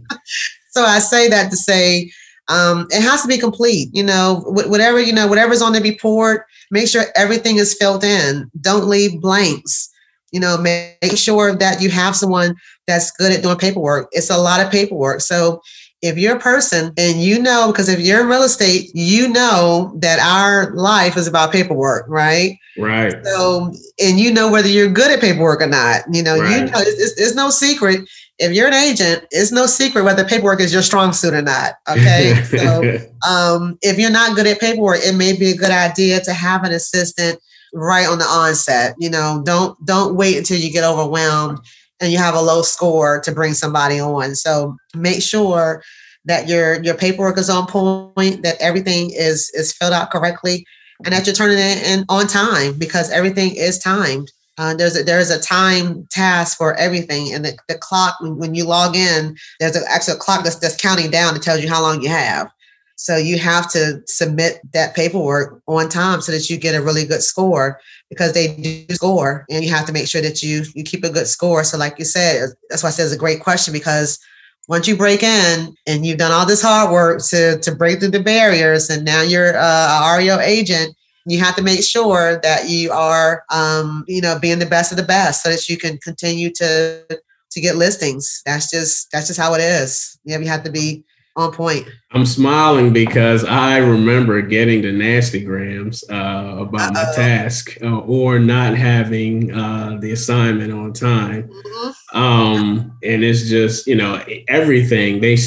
[0.69, 2.09] so I say that to say
[2.47, 3.89] um, it has to be complete.
[3.91, 8.49] You know, whatever you know, whatever's on the report, make sure everything is filled in.
[8.61, 9.89] Don't leave blanks.
[10.31, 12.55] You know, make, sure that you have someone
[12.87, 14.09] that's good at doing paperwork.
[14.11, 15.21] It's a lot of paperwork.
[15.21, 15.61] So
[16.01, 19.93] if you're a person and you know, because if you're in real estate, you know
[19.97, 22.57] that our life is about paperwork, right?
[22.77, 23.13] Right.
[23.25, 26.03] So, and you know whether you're good at paperwork or not.
[26.11, 26.51] You know, right.
[26.51, 28.09] you know, it's, it's, it's, no secret.
[28.37, 31.73] If you're an agent, it's no secret whether paperwork is your strong suit or not.
[31.89, 32.41] Okay.
[32.43, 32.97] so,
[33.29, 36.63] um, if you're not good at paperwork, it may be a good idea to have
[36.63, 37.39] an assistant
[37.73, 38.95] right on the onset.
[38.99, 41.59] You know, don't don't wait until you get overwhelmed
[41.99, 44.35] and you have a low score to bring somebody on.
[44.35, 45.83] So make sure
[46.25, 50.65] that your your paperwork is on point, that everything is is filled out correctly,
[51.03, 54.31] and that you're turning it in on time because everything is timed.
[54.57, 58.65] Uh, there's a, there's a time task for everything, and the, the clock when, you
[58.65, 62.01] log in, there's an actual clock that's, that's counting down that tells you how long
[62.01, 62.51] you have.
[62.99, 67.05] So you have to submit that paperwork on time so that you get a really
[67.05, 70.83] good score because they do score and you have to make sure that you you
[70.83, 71.63] keep a good score.
[71.63, 74.19] So like you said, that's why I said it's a great question because
[74.67, 78.09] once you break in and you've done all this hard work to to break through
[78.09, 80.93] the barriers and now you're uh, a REO agent,
[81.25, 84.97] you have to make sure that you are um, you know being the best of
[84.97, 87.05] the best so that you can continue to
[87.51, 88.41] to get listings.
[88.45, 90.19] That's just that's just how it is.
[90.25, 91.87] You have to be on point.
[92.11, 97.05] I'm smiling because I remember getting the nasty grams uh, about Uh-oh.
[97.05, 101.49] my task uh, or not having uh, the assignment on time.
[101.49, 102.17] Mm-hmm.
[102.17, 105.37] Um, and it's just, you know, everything they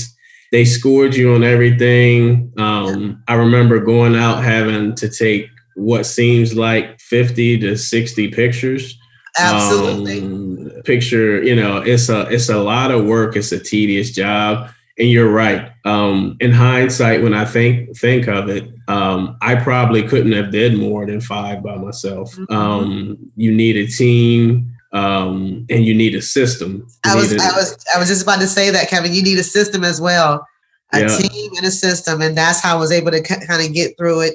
[0.52, 2.52] they scored you on everything.
[2.58, 8.98] Um, I remember going out having to take what seems like 50 to 60 pictures.
[9.38, 10.20] Absolutely.
[10.20, 13.34] Um, picture, you know, it's a it's a lot of work.
[13.34, 15.70] It's a tedious job and you're right.
[15.84, 20.76] Um, in hindsight, when I think think of it, um, I probably couldn't have did
[20.76, 22.32] more than five by myself.
[22.34, 22.54] Mm-hmm.
[22.54, 26.86] Um, you need a team, um, and you need a system.
[27.04, 29.14] You I was, a, I was, I was just about to say that, Kevin.
[29.14, 30.46] You need a system as well,
[30.92, 31.08] a yeah.
[31.08, 34.20] team and a system, and that's how I was able to kind of get through
[34.20, 34.34] it.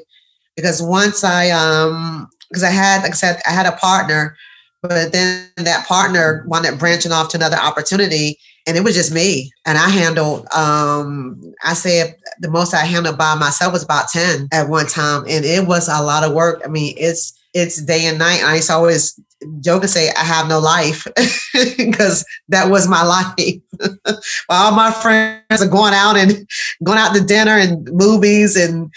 [0.56, 4.36] Because once I, um, because I had, like I said, I had a partner,
[4.82, 9.12] but then that partner wound up branching off to another opportunity and it was just
[9.12, 9.52] me.
[9.66, 14.50] And i handled um i said the most i handled by myself was about 10
[14.52, 15.24] at one time.
[15.28, 16.62] And it was a lot of work.
[16.64, 18.44] I mean it's it's day and night.
[18.44, 19.20] I used to always
[19.62, 21.06] joke and say i have no life
[21.78, 23.62] because that was my life.
[24.48, 26.48] While all my friends are going out and
[26.84, 28.92] going out to dinner and movies and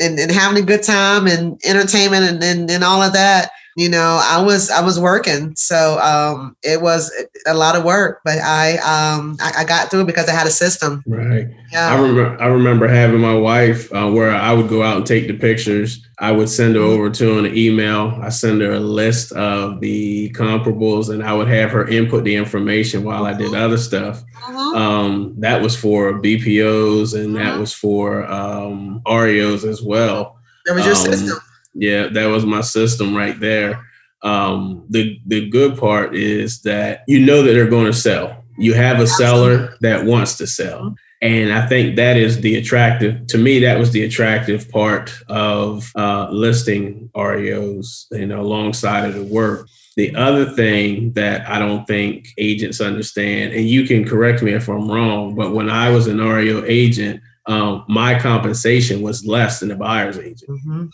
[0.00, 3.88] and, and having a good time and entertainment and, and, and all of that you
[3.88, 7.12] know i was i was working so um it was
[7.46, 10.50] a lot of work but i um i, I got through because i had a
[10.50, 14.82] system right yeah i remember i remember having my wife uh, where i would go
[14.82, 16.90] out and take the pictures i would send her mm-hmm.
[16.90, 21.48] over to an email i send her a list of the comparables and i would
[21.48, 23.62] have her input the information while i did mm-hmm.
[23.62, 24.78] other stuff uh-huh.
[24.78, 27.44] um that was for bpos and uh-huh.
[27.44, 31.38] that was for um reos as well that was your um, system
[31.74, 33.84] yeah, that was my system right there.
[34.22, 38.44] Um, the the good part is that you know that they're going to sell.
[38.56, 40.94] You have a seller that wants to sell.
[41.20, 43.58] And I think that is the attractive to me.
[43.60, 49.66] That was the attractive part of uh, listing REOs, you know, alongside of the work.
[49.96, 54.68] The other thing that I don't think agents understand, and you can correct me if
[54.68, 59.68] I'm wrong, but when I was an REO agent, um, my compensation was less than
[59.68, 60.50] the buyer's agent.
[60.50, 60.86] Mm-hmm.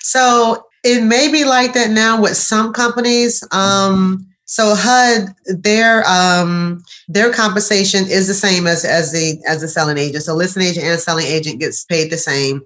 [0.00, 3.46] So it may be like that now with some companies.
[3.52, 9.68] Um, so HUD, their um, their compensation is the same as as the as the
[9.68, 10.24] selling agent.
[10.24, 12.62] So listing agent and selling agent gets paid the same.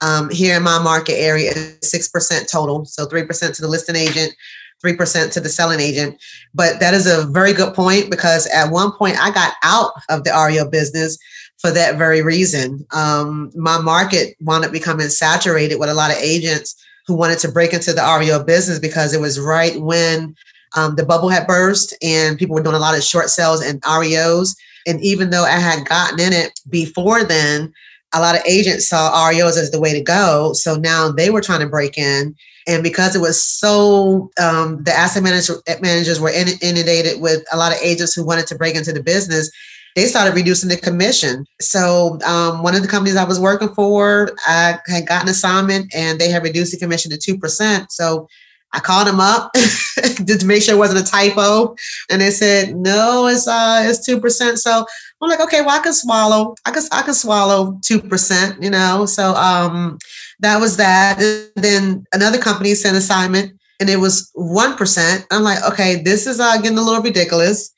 [0.00, 1.52] Um, here in my market area,
[1.82, 2.84] six percent total.
[2.84, 4.32] So three percent to the listing agent,
[4.80, 6.22] three percent to the selling agent.
[6.54, 10.22] But that is a very good point because at one point I got out of
[10.22, 11.18] the REO business
[11.64, 12.86] for that very reason.
[12.92, 17.50] Um, my market wound up becoming saturated with a lot of agents who wanted to
[17.50, 20.36] break into the REO business because it was right when
[20.76, 23.80] um, the bubble had burst and people were doing a lot of short sales and
[23.80, 24.54] REOs.
[24.86, 27.72] And even though I had gotten in it before then,
[28.12, 30.52] a lot of agents saw REOs as the way to go.
[30.52, 32.36] So now they were trying to break in.
[32.66, 37.72] And because it was so, um, the asset manager, managers were inundated with a lot
[37.72, 39.50] of agents who wanted to break into the business
[39.94, 41.46] they started reducing the commission.
[41.60, 45.94] So um, one of the companies I was working for, I had gotten an assignment
[45.94, 47.86] and they had reduced the commission to 2%.
[47.90, 48.28] So
[48.74, 49.52] I called them up
[49.96, 51.76] to make sure it wasn't a typo.
[52.10, 54.58] And they said, no, it's uh it's two percent.
[54.58, 54.84] So
[55.22, 56.56] I'm like, okay, well, I can swallow.
[56.66, 59.06] I can I can swallow two percent, you know.
[59.06, 59.98] So um
[60.40, 61.22] that was that.
[61.22, 65.24] And then another company sent assignment and it was one percent.
[65.30, 67.73] I'm like, okay, this is uh, getting a little ridiculous.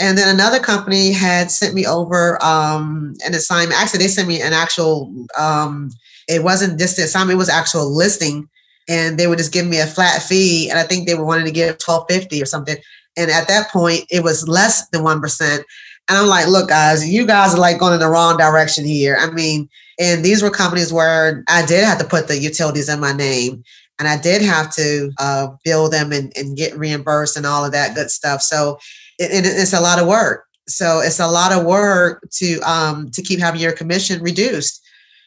[0.00, 3.80] And then another company had sent me over um, an assignment.
[3.80, 5.12] Actually, they sent me an actual.
[5.38, 5.90] Um,
[6.28, 8.48] it wasn't just the assignment; it was actual listing,
[8.88, 10.70] and they would just give me a flat fee.
[10.70, 12.76] And I think they were wanting to give twelve fifty or something.
[13.16, 15.64] And at that point, it was less than one percent.
[16.08, 19.16] And I'm like, look, guys, you guys are like going in the wrong direction here.
[19.20, 19.68] I mean,
[20.00, 23.62] and these were companies where I did have to put the utilities in my name
[23.98, 27.70] and I did have to uh, bill them and, and get reimbursed and all of
[27.70, 28.42] that good stuff.
[28.42, 28.78] So
[29.22, 30.46] it, it, it's a lot of work.
[30.68, 34.82] So it's a lot of work to um, to keep having your commission reduced.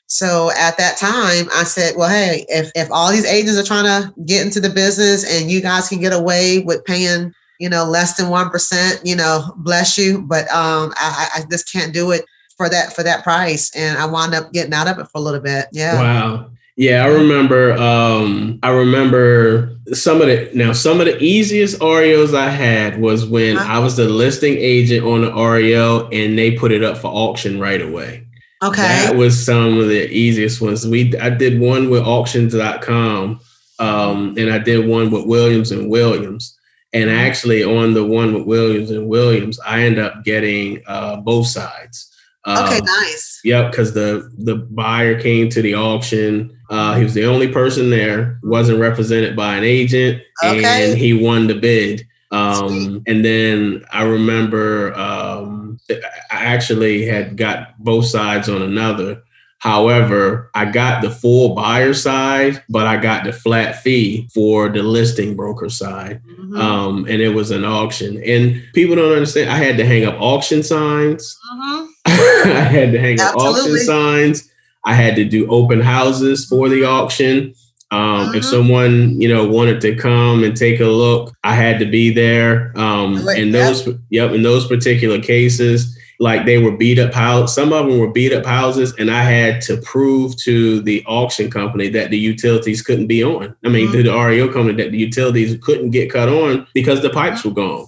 [0.07, 3.85] So at that time, I said, well, hey, if, if all these agents are trying
[3.85, 7.85] to get into the business and you guys can get away with paying, you know,
[7.85, 10.21] less than 1%, you know, bless you.
[10.21, 12.23] But um, I, I just can't do it
[12.55, 13.75] for that, for that price.
[13.75, 15.65] And I wound up getting out of it for a little bit.
[15.71, 15.95] Yeah.
[15.95, 16.51] Wow.
[16.77, 17.73] Yeah, I remember.
[17.73, 23.25] Um, I remember some of the now some of the easiest REOs I had was
[23.25, 23.73] when uh-huh.
[23.73, 27.59] I was the listing agent on the REO and they put it up for auction
[27.59, 28.27] right away.
[28.61, 30.85] Okay, that was some of the easiest ones.
[30.85, 33.39] We I did one with auctions.com,
[33.79, 36.57] um, and I did one with Williams and Williams.
[36.91, 37.19] And mm-hmm.
[37.19, 42.11] actually, on the one with Williams and Williams, I end up getting uh, both sides.
[42.47, 43.41] Okay, um, nice.
[43.43, 47.89] Yep, because the the buyer came to the auction uh, he was the only person
[47.89, 50.89] there, wasn't represented by an agent, okay.
[50.89, 52.07] and he won the bid.
[52.31, 59.21] Um, and then I remember um, I actually had got both sides on another.
[59.59, 64.83] However, I got the full buyer side, but I got the flat fee for the
[64.83, 66.21] listing broker side.
[66.27, 66.57] Mm-hmm.
[66.57, 68.21] Um, and it was an auction.
[68.23, 69.49] And people don't understand.
[69.49, 71.39] I had to hang up auction signs.
[71.53, 71.85] Mm-hmm.
[72.45, 74.49] I had to hang up auction signs.
[74.83, 77.53] I had to do open houses for the auction.
[77.91, 78.51] Um, If uh-huh.
[78.51, 82.71] someone you know wanted to come and take a look, I had to be there.
[82.75, 87.53] Um, in those, yep, in those particular cases, like they were beat up house.
[87.53, 91.51] Some of them were beat up houses, and I had to prove to the auction
[91.51, 93.55] company that the utilities couldn't be on.
[93.63, 93.97] I mean, mm-hmm.
[93.97, 97.51] to the REO company that the utilities couldn't get cut on because the pipes were
[97.51, 97.85] gone.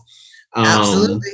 [0.53, 1.31] Um, Absolutely.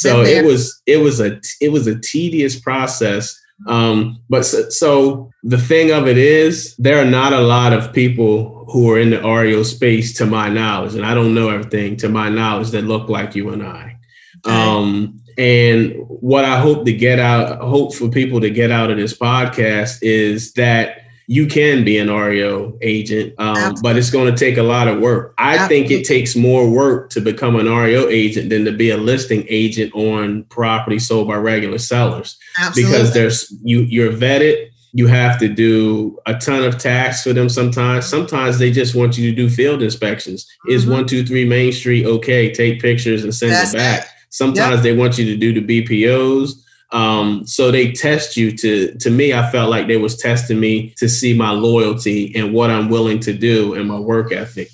[0.00, 5.30] So it was it was a it was a tedious process um, but so, so,
[5.42, 9.10] the thing of it is, there are not a lot of people who are in
[9.10, 12.84] the REO space, to my knowledge, and I don't know everything to my knowledge that
[12.84, 13.98] look like you and I.
[14.46, 14.56] Okay.
[14.56, 18.96] Um, and what I hope to get out, hope for people to get out of
[18.96, 20.99] this podcast is that
[21.30, 24.98] you can be an REO agent, um, but it's going to take a lot of
[24.98, 25.32] work.
[25.38, 25.76] I Absolutely.
[25.76, 29.46] think it takes more work to become an REO agent than to be a listing
[29.48, 32.36] agent on property sold by regular sellers.
[32.58, 32.82] Absolutely.
[32.82, 34.70] Because there's you you're vetted.
[34.92, 38.06] You have to do a ton of tax for them sometimes.
[38.06, 40.46] Sometimes they just want you to do field inspections.
[40.66, 40.72] Mm-hmm.
[40.72, 42.52] Is one, two, three Main Street okay?
[42.52, 44.00] Take pictures and send That's it back.
[44.00, 44.10] It.
[44.30, 44.82] Sometimes yep.
[44.82, 46.60] they want you to do the BPOs.
[46.92, 50.92] Um, so they test you to to me, I felt like they was testing me
[50.98, 54.70] to see my loyalty and what I'm willing to do and my work ethic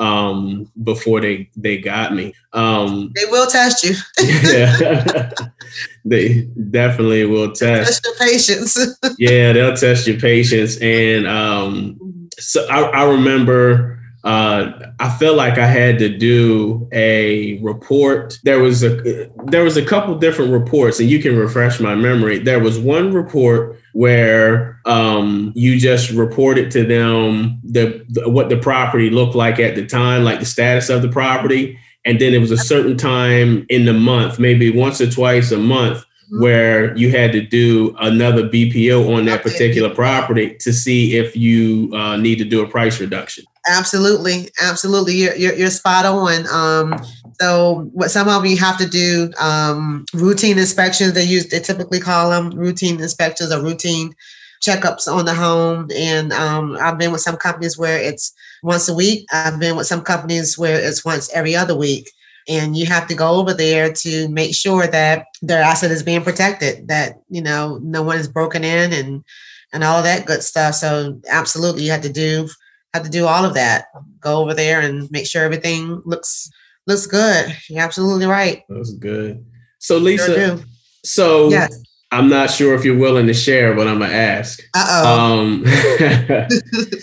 [0.00, 2.32] um, before they they got me.
[2.52, 3.94] Um, they will test you.
[4.20, 5.30] yeah,
[6.04, 8.02] they definitely will test.
[8.02, 8.96] test your patience.
[9.18, 15.58] yeah, they'll test your patience, and um, so I, I remember uh, I felt like
[15.58, 18.38] I had to do a report.
[18.44, 22.38] There was a there was a couple different reports, and you can refresh my memory.
[22.38, 28.58] There was one report where um, you just reported to them the, the what the
[28.58, 32.38] property looked like at the time, like the status of the property, and then it
[32.38, 36.42] was a certain time in the month, maybe once or twice a month, Mm-hmm.
[36.44, 41.90] where you had to do another BPO on that particular property to see if you
[41.92, 43.44] uh, need to do a price reduction.
[43.68, 45.14] Absolutely, absolutely.
[45.14, 46.46] You're, you're, you're spot on.
[46.48, 47.04] Um,
[47.40, 51.12] so what some of you have to do um, routine inspections.
[51.12, 54.14] They use they typically call them routine inspections or routine
[54.62, 55.88] checkups on the home.
[55.94, 59.26] And um, I've been with some companies where it's once a week.
[59.32, 62.10] I've been with some companies where it's once every other week
[62.48, 66.22] and you have to go over there to make sure that their asset is being
[66.22, 69.24] protected that you know no one is broken in and
[69.72, 72.48] and all that good stuff so absolutely you have to do
[72.94, 73.86] have to do all of that.
[74.20, 76.50] Go over there and make sure everything looks
[76.86, 77.56] looks good.
[77.68, 78.62] You're absolutely right.
[78.68, 79.44] That's good.
[79.78, 80.64] So lisa sure
[81.04, 81.82] so yes.
[82.10, 84.60] i'm not sure if you're willing to share but i'm gonna ask.
[84.74, 85.18] Uh-oh.
[85.18, 85.64] um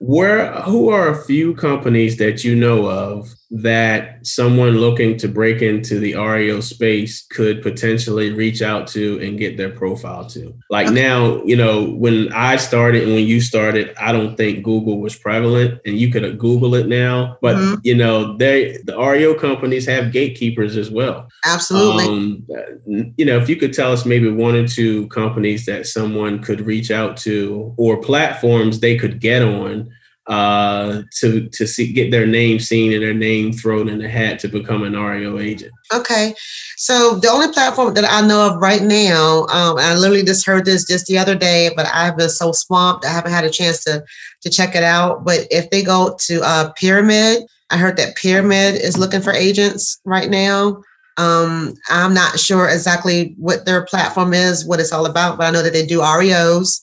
[0.00, 5.62] Where who are a few companies that you know of that someone looking to break
[5.62, 10.54] into the REO space could potentially reach out to and get their profile to?
[10.68, 15.00] Like now, you know, when I started and when you started, I don't think Google
[15.00, 17.80] was prevalent and you could Google it now, but mm-hmm.
[17.84, 21.28] you know, they the REO companies have gatekeepers as well.
[21.44, 22.06] Absolutely.
[22.06, 26.42] Um, you know, if you could tell us maybe one or two companies that someone
[26.42, 29.90] could reach out to or platforms they could get on
[30.26, 34.38] uh, to to see, get their name seen and their name thrown in the hat
[34.40, 35.72] to become an REO agent.
[35.94, 36.34] Okay,
[36.76, 40.64] so the only platform that I know of right now, um, I literally just heard
[40.64, 43.84] this just the other day, but I've been so swamped I haven't had a chance
[43.84, 44.04] to
[44.42, 45.24] to check it out.
[45.24, 50.00] But if they go to uh, Pyramid, I heard that Pyramid is looking for agents
[50.04, 50.82] right now.
[51.18, 55.50] Um, I'm not sure exactly what their platform is, what it's all about, but I
[55.50, 56.80] know that they do REOs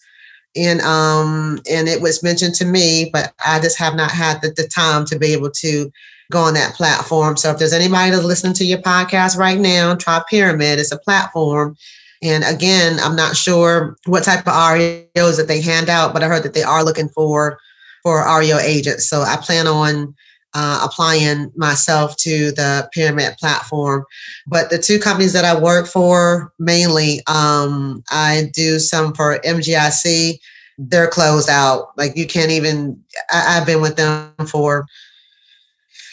[0.55, 4.49] and um and it was mentioned to me but i just have not had the,
[4.49, 5.91] the time to be able to
[6.31, 7.37] go on that platform.
[7.37, 10.79] So if there's anybody that's listening to your podcast right now try pyramid.
[10.79, 11.77] It's a platform.
[12.21, 16.27] And again i'm not sure what type of reos that they hand out but i
[16.27, 17.59] heard that they are looking for
[18.01, 19.09] for reo agents.
[19.09, 20.15] So i plan on
[20.53, 24.05] uh, applying myself to the pyramid platform.
[24.47, 30.39] But the two companies that I work for mainly, um, I do some for MGIC.
[30.77, 31.89] They're closed out.
[31.97, 33.01] Like you can't even.
[33.31, 34.85] I, have been with them for,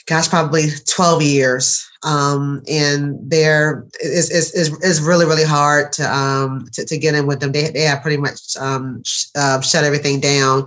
[0.06, 1.86] gosh, probably twelve years.
[2.02, 7.26] Um, and they're is is is really really hard to um to, to get in
[7.26, 7.52] with them.
[7.52, 10.66] They they have pretty much um sh- uh, shut everything down.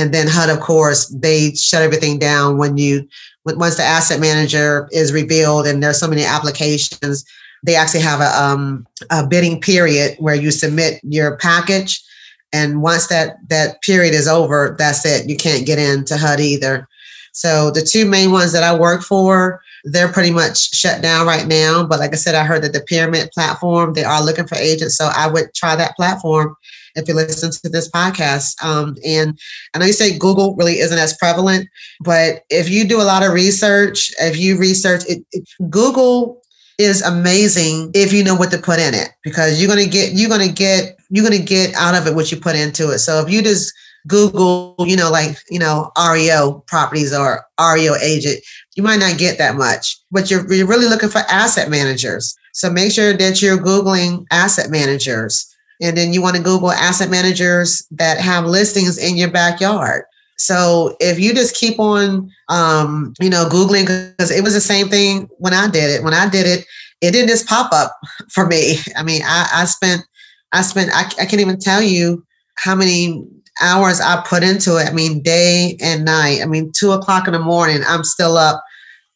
[0.00, 3.06] And then HUD, of course, they shut everything down when you
[3.44, 7.24] once the asset manager is revealed and there's so many applications.
[7.62, 12.02] They actually have a, um, a bidding period where you submit your package,
[12.50, 15.28] and once that that period is over, that's it.
[15.28, 16.88] You can't get into HUD either.
[17.32, 21.46] So the two main ones that I work for, they're pretty much shut down right
[21.46, 21.84] now.
[21.84, 24.96] But like I said, I heard that the Pyramid platform, they are looking for agents.
[24.96, 26.56] So I would try that platform
[26.96, 28.62] if you listen to this podcast.
[28.64, 29.38] Um, and
[29.74, 31.68] I know you say Google really isn't as prevalent,
[32.00, 36.42] but if you do a lot of research, if you research it, it Google
[36.78, 40.30] is amazing if you know what to put in it because you're gonna get you're
[40.30, 43.00] gonna get you're gonna get out of it what you put into it.
[43.00, 43.72] So if you just
[44.06, 48.40] Google, you know, like, you know, REO properties or REO agent,
[48.76, 52.34] you might not get that much, but you're, you're really looking for asset managers.
[52.52, 55.49] So make sure that you're Googling asset managers.
[55.80, 60.04] And then you want to Google asset managers that have listings in your backyard.
[60.36, 64.88] So if you just keep on, um, you know, Googling, because it was the same
[64.88, 66.02] thing when I did it.
[66.02, 66.64] When I did it,
[67.00, 67.94] it didn't just pop up
[68.30, 68.78] for me.
[68.96, 70.02] I mean, I, I spent,
[70.52, 72.24] I spent, I, I can't even tell you
[72.56, 73.22] how many
[73.60, 74.88] hours I put into it.
[74.88, 76.40] I mean, day and night.
[76.42, 78.62] I mean, two o'clock in the morning, I'm still up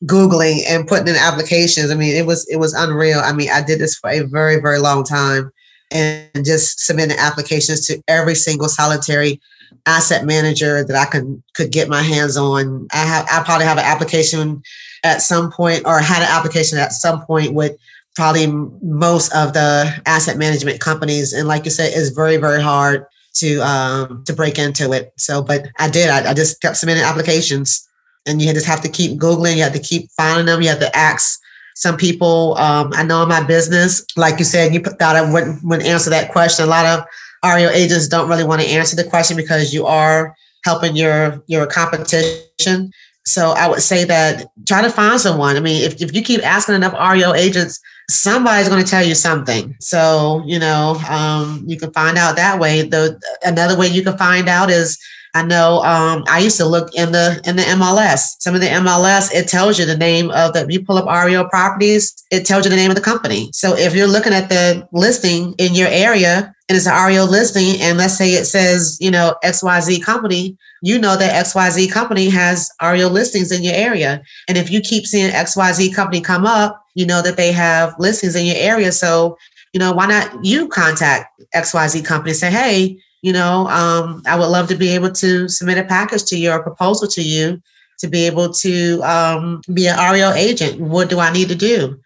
[0.04, 1.90] Googling and putting in applications.
[1.90, 3.20] I mean, it was it was unreal.
[3.20, 5.50] I mean, I did this for a very, very long time
[5.90, 9.40] and just submitting applications to every single solitary
[9.86, 12.88] asset manager that I could could get my hands on.
[12.92, 14.62] I have I probably have an application
[15.02, 17.76] at some point or had an application at some point with
[18.14, 21.32] probably most of the asset management companies.
[21.32, 25.12] And like you said, it's very, very hard to um, to break into it.
[25.16, 26.08] So, but I did.
[26.08, 27.86] I, I just kept submitting applications,
[28.26, 29.56] and you just have to keep googling.
[29.56, 30.62] You have to keep finding them.
[30.62, 31.40] You have to ask
[31.74, 32.56] some people.
[32.56, 36.10] Um, I know in my business, like you said, you thought I wouldn't, wouldn't answer
[36.10, 36.64] that question.
[36.64, 37.04] A lot of
[37.44, 41.66] REO agents don't really want to answer the question because you are helping your your
[41.66, 42.90] competition.
[43.26, 45.56] So I would say that try to find someone.
[45.56, 49.14] I mean, if, if you keep asking enough REO agents, somebody's going to tell you
[49.14, 49.74] something.
[49.80, 52.82] So, you know, um, you can find out that way.
[52.82, 54.98] The another way you can find out is
[55.34, 58.36] I know um, I used to look in the in the MLS.
[58.38, 60.64] Some of the MLS it tells you the name of the.
[60.68, 63.50] You pull up REO properties, it tells you the name of the company.
[63.52, 67.80] So if you're looking at the listing in your area and it's an REO listing,
[67.80, 72.70] and let's say it says you know XYZ company, you know that XYZ company has
[72.80, 74.22] REO listings in your area.
[74.46, 78.36] And if you keep seeing XYZ company come up, you know that they have listings
[78.36, 78.92] in your area.
[78.92, 79.36] So,
[79.72, 84.38] you know, why not you contact XYZ company and say, hey, you know, um, I
[84.38, 87.22] would love to be able to submit a package to you or a proposal to
[87.22, 87.60] you
[87.98, 90.80] to be able to um, be an REO agent.
[90.80, 91.98] What do I need to do?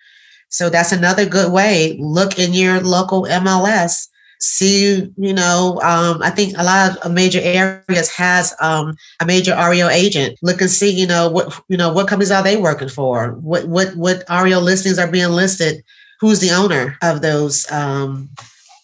[0.48, 1.96] So that's another good way.
[1.98, 4.08] Look in your local MLS
[4.40, 9.54] see, you know, um, I think a lot of major areas has um, a major
[9.54, 10.38] REO agent.
[10.42, 13.32] Look and see, you know, what you know, what companies are they working for?
[13.32, 15.82] What what what REO listings are being listed?
[16.20, 18.30] Who's the owner of those um,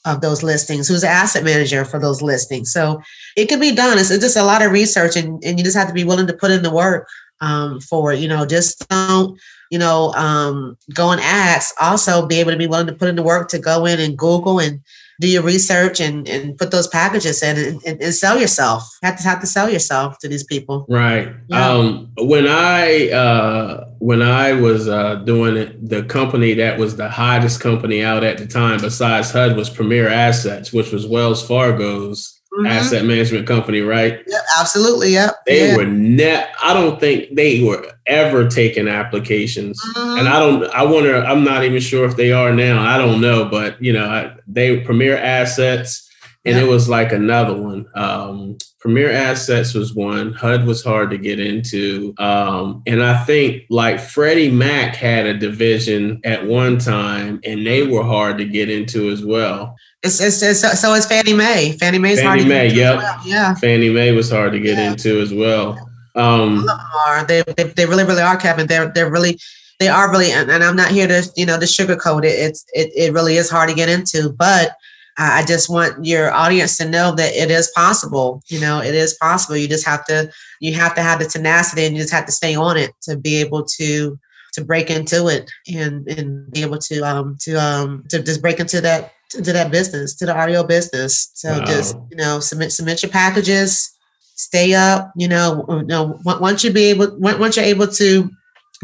[0.05, 2.73] of those listings, who's the asset manager for those listings.
[2.73, 3.01] So
[3.37, 3.99] it can be done.
[3.99, 6.27] It's, it's just a lot of research, and, and you just have to be willing
[6.27, 7.09] to put in the work
[7.41, 8.21] um, for it.
[8.21, 9.39] You know, just don't
[9.71, 11.75] you know um, go and ask.
[11.81, 14.19] Also, be able to be willing to put in the work to go in and
[14.19, 14.81] Google and
[15.21, 18.99] do your research and, and put those packages in and, and, and sell yourself.
[19.03, 20.87] You have to have to sell yourself to these people.
[20.89, 21.33] Right.
[21.49, 21.69] Yeah.
[21.69, 27.09] Um, when I uh, when I was uh, doing it, the company that was the
[27.09, 32.34] hottest company out at the time, besides HUD, was Premier Assets, which was Wells Fargo's
[32.57, 32.67] mm-hmm.
[32.67, 34.23] asset management company, right?
[34.27, 35.13] Yeah, absolutely.
[35.13, 35.45] Yep.
[35.47, 35.77] They yeah.
[35.77, 36.55] were net.
[36.63, 40.19] I don't think they were ever taking applications, mm-hmm.
[40.19, 40.65] and I don't.
[40.71, 41.17] I wonder.
[41.17, 42.83] I'm not even sure if they are now.
[42.83, 46.04] I don't know, but you know, I, they Premier Assets,
[46.45, 46.65] and yep.
[46.65, 47.87] it was like another one.
[47.95, 50.35] Um, Premier Assets was one.
[50.35, 52.15] HUD was hard to get into.
[52.19, 57.87] Um, and I think like Freddie Mac had a division at one time and they
[57.87, 59.75] were hard to get into as well.
[60.03, 61.73] It's, it's, it's so is Fannie Mae.
[61.81, 62.99] Fannie Mae's Fannie hard Mae, yep.
[62.99, 63.21] Well.
[63.25, 63.55] Yeah.
[63.55, 64.91] Fannie Mae was hard to get yeah.
[64.91, 65.79] into as well.
[66.15, 67.25] Um, are.
[67.25, 68.67] They, they, they really, really are, Kevin.
[68.67, 69.41] They're, they're really,
[69.81, 72.39] they are really, and, and I'm not here to, you know, to sugarcoat it.
[72.39, 74.77] It's, it, it really is hard to get into, but
[75.17, 78.43] I just want your audience to know that it is possible.
[78.49, 79.57] You know, it is possible.
[79.57, 82.33] You just have to you have to have the tenacity and you just have to
[82.33, 84.19] stay on it to be able to
[84.55, 88.59] to break into it and and be able to um to um to just break
[88.59, 91.31] into that into that business to the REO business.
[91.35, 91.65] So wow.
[91.65, 93.93] just you know submit submit your packages,
[94.35, 95.13] stay up.
[95.17, 98.31] You know, you know once you be able once you're able to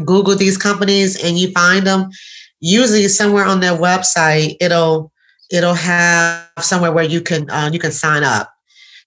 [0.05, 2.09] Google these companies and you find them,
[2.61, 5.10] usually somewhere on their website it'll
[5.51, 8.53] it'll have somewhere where you can uh, you can sign up.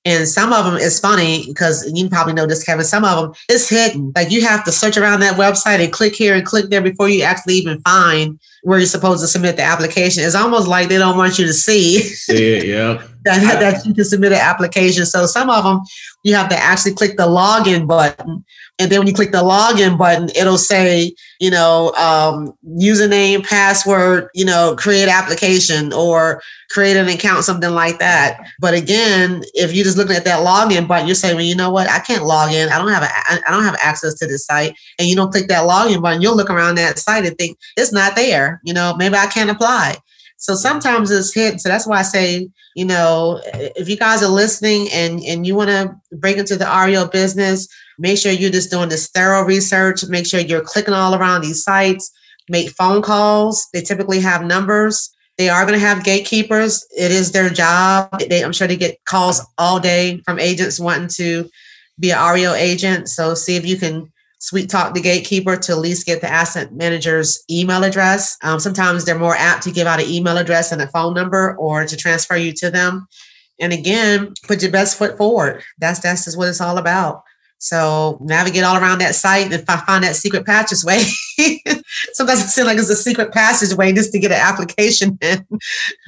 [0.06, 2.84] And some of them is funny because you probably know this, Kevin.
[2.84, 4.12] Some of them is hidden.
[4.14, 7.08] Like you have to search around that website and click here and click there before
[7.08, 10.24] you actually even find where you're supposed to submit the application.
[10.24, 11.98] It's almost like they don't want you to see.
[12.00, 13.06] See it, yeah.
[13.24, 15.04] that, that you can submit an application.
[15.04, 15.82] So some of them
[16.24, 18.42] you have to actually click the login button
[18.80, 24.28] and then when you click the login button, it'll say, you know, um, username, password,
[24.34, 28.48] you know, create application or create an account, something like that.
[28.58, 31.70] But again, if you're just looking at that login button, you're saying, well, you know
[31.70, 31.88] what?
[31.88, 32.68] I can't log in.
[32.68, 33.08] I don't have a,
[33.46, 34.76] I don't have access to this site.
[34.98, 37.92] And you don't click that login button, you'll look around that site and think it's
[37.92, 38.53] not there.
[38.62, 39.96] You know, maybe I can't apply.
[40.36, 41.58] So sometimes it's hidden.
[41.58, 45.54] So that's why I say, you know, if you guys are listening and and you
[45.54, 50.04] want to break into the REO business, Make sure you're just doing this thorough research.
[50.06, 52.10] Make sure you're clicking all around these sites.
[52.48, 53.68] Make phone calls.
[53.72, 55.10] They typically have numbers.
[55.38, 56.84] They are going to have gatekeepers.
[56.96, 58.20] It is their job.
[58.28, 61.48] They, I'm sure they get calls all day from agents wanting to
[61.98, 63.08] be an REO agent.
[63.08, 64.12] So see if you can
[64.44, 68.36] sweet talk the gatekeeper to at least get the asset manager's email address.
[68.42, 71.56] Um, sometimes they're more apt to give out an email address and a phone number
[71.56, 73.06] or to transfer you to them.
[73.58, 75.62] And again, put your best foot forward.
[75.78, 77.22] That's that's just what it's all about.
[77.58, 81.04] So navigate all around that site and find that secret passageway.
[82.14, 85.44] Sometimes it seems like it's a secret passageway just to get an application in,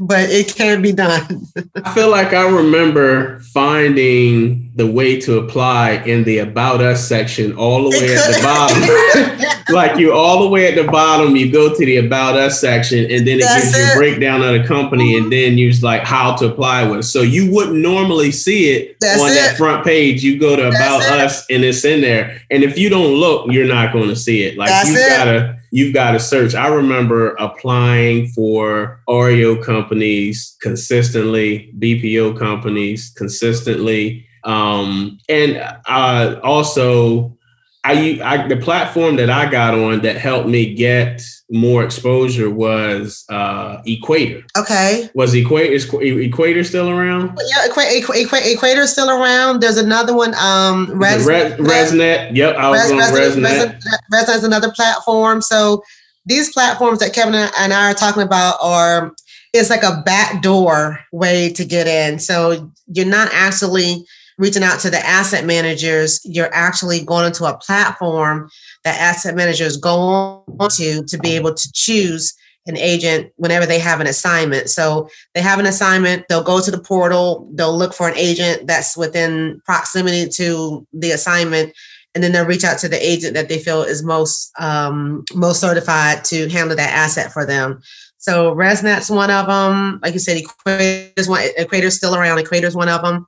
[0.00, 1.44] but it can be done.
[1.82, 7.56] I feel like I remember finding the way to apply in the About Us section
[7.56, 9.56] all the way at the bottom.
[9.74, 12.98] like you all the way at the bottom, you go to the About Us section
[13.10, 15.24] and then it That's gives you a breakdown of the company mm-hmm.
[15.24, 17.04] and then you like how to apply with.
[17.04, 19.34] So you wouldn't normally see it That's on it.
[19.34, 20.22] that front page.
[20.22, 21.24] You go to That's About it.
[21.24, 22.40] Us and it's in there.
[22.50, 24.56] And if you don't look, you're not going to see it.
[24.56, 26.54] Like That's you've got to you've got to search.
[26.54, 35.56] I remember applying for REO companies consistently, BPO companies consistently, um, and
[35.86, 37.36] uh, also
[37.84, 43.24] I, I the platform that I got on that helped me get more exposure was
[43.28, 44.44] uh, Equator.
[44.56, 45.08] Okay.
[45.14, 47.38] Was Equator is Equator still around?
[47.48, 49.60] Yeah, Equator, Equator is still around.
[49.60, 50.34] There's another one.
[50.34, 52.36] Um, Res, Res, ResNet.
[52.36, 53.80] Yep, I was Res, on ResNet.
[54.12, 55.40] ResNet is another platform.
[55.40, 55.82] So
[56.24, 59.14] these platforms that Kevin and I are talking about are
[59.52, 62.18] it's like a backdoor way to get in.
[62.18, 64.04] So you're not actually
[64.38, 68.50] reaching out to the asset managers, you're actually going into a platform
[68.86, 72.32] that asset managers go on to to be able to choose
[72.66, 74.70] an agent whenever they have an assignment.
[74.70, 78.68] So they have an assignment, they'll go to the portal, they'll look for an agent
[78.68, 81.72] that's within proximity to the assignment,
[82.14, 85.60] and then they'll reach out to the agent that they feel is most um, most
[85.60, 87.82] certified to handle that asset for them.
[88.18, 89.98] So ResNet's one of them.
[90.00, 91.42] Like you said, one.
[91.58, 92.38] Equator's still around.
[92.38, 93.26] Equator's one of them.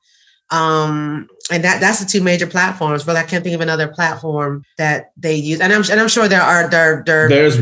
[0.51, 3.05] Um, and that that's the two major platforms.
[3.05, 5.61] But I can't think of another platform that they use.
[5.61, 7.59] And I'm and I'm sure there are there there there's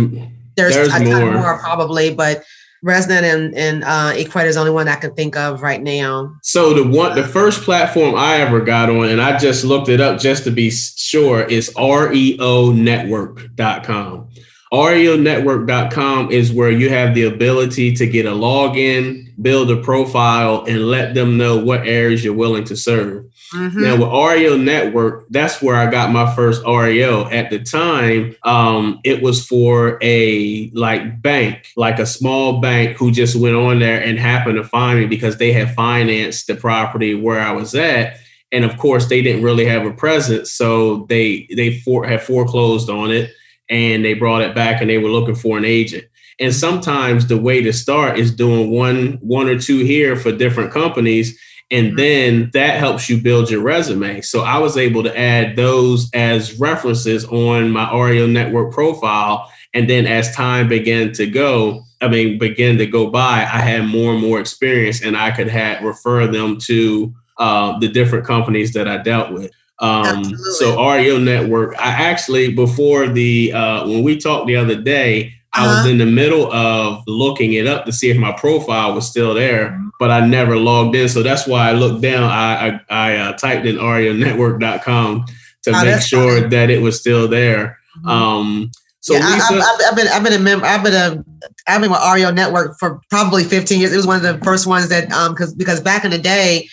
[0.56, 1.32] there's, there's more.
[1.32, 1.58] more.
[1.58, 2.44] probably, but
[2.84, 6.34] ResNet and, and uh, Equator is the only one I can think of right now.
[6.42, 10.00] So the one, the first platform I ever got on, and I just looked it
[10.00, 14.28] up just to be sure, is reonetwork.com.
[14.72, 20.88] REOnetwork.com is where you have the ability to get a login, build a profile, and
[20.88, 23.26] let them know what areas you're willing to serve.
[23.54, 23.82] Mm-hmm.
[23.82, 27.26] Now with REO Network, that's where I got my first REO.
[27.26, 33.12] At the time, um, it was for a like bank, like a small bank who
[33.12, 37.14] just went on there and happened to find me because they had financed the property
[37.14, 38.18] where I was at.
[38.50, 42.88] And of course, they didn't really have a presence, so they they for, had foreclosed
[42.90, 43.30] on it
[43.68, 46.04] and they brought it back and they were looking for an agent.
[46.38, 50.72] And sometimes the way to start is doing one one or two here for different
[50.72, 51.38] companies
[51.70, 51.96] and mm-hmm.
[51.96, 54.20] then that helps you build your resume.
[54.20, 59.90] So I was able to add those as references on my REO network profile and
[59.90, 64.12] then as time began to go, I mean began to go by, I had more
[64.12, 68.88] and more experience and I could have refer them to uh, the different companies that
[68.88, 69.50] I dealt with.
[69.78, 70.24] Um,
[70.58, 75.34] so REO Network, I actually before the uh, when we talked the other day.
[75.56, 75.88] I was uh-huh.
[75.88, 79.80] in the middle of looking it up to see if my profile was still there,
[79.98, 81.08] but I never logged in.
[81.08, 82.24] So that's why I looked down.
[82.24, 85.26] I I, I uh, typed in reonetwork.com
[85.62, 86.48] to oh, make sure funny.
[86.48, 87.78] that it was still there.
[87.98, 88.08] Mm-hmm.
[88.08, 90.66] Um, so yeah, Lisa, I, have been I've been a member.
[90.66, 91.24] I've been a
[91.68, 93.92] I've been with REO Network for probably 15 years.
[93.92, 96.68] It was one of the first ones that um because because back in the day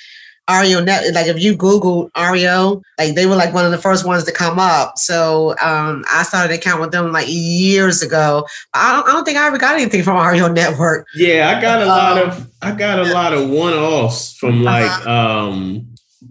[0.49, 4.05] REO net like if you Google REO, like they were like one of the first
[4.05, 4.97] ones to come up.
[4.97, 8.45] So um, I started an account with them like years ago.
[8.73, 11.07] I don't, I don't think I ever got anything from REO Network.
[11.15, 14.65] Yeah, I got a um, lot of I got a lot of one offs from
[14.65, 14.79] uh-huh.
[14.79, 15.09] like uh-huh.
[15.09, 15.87] um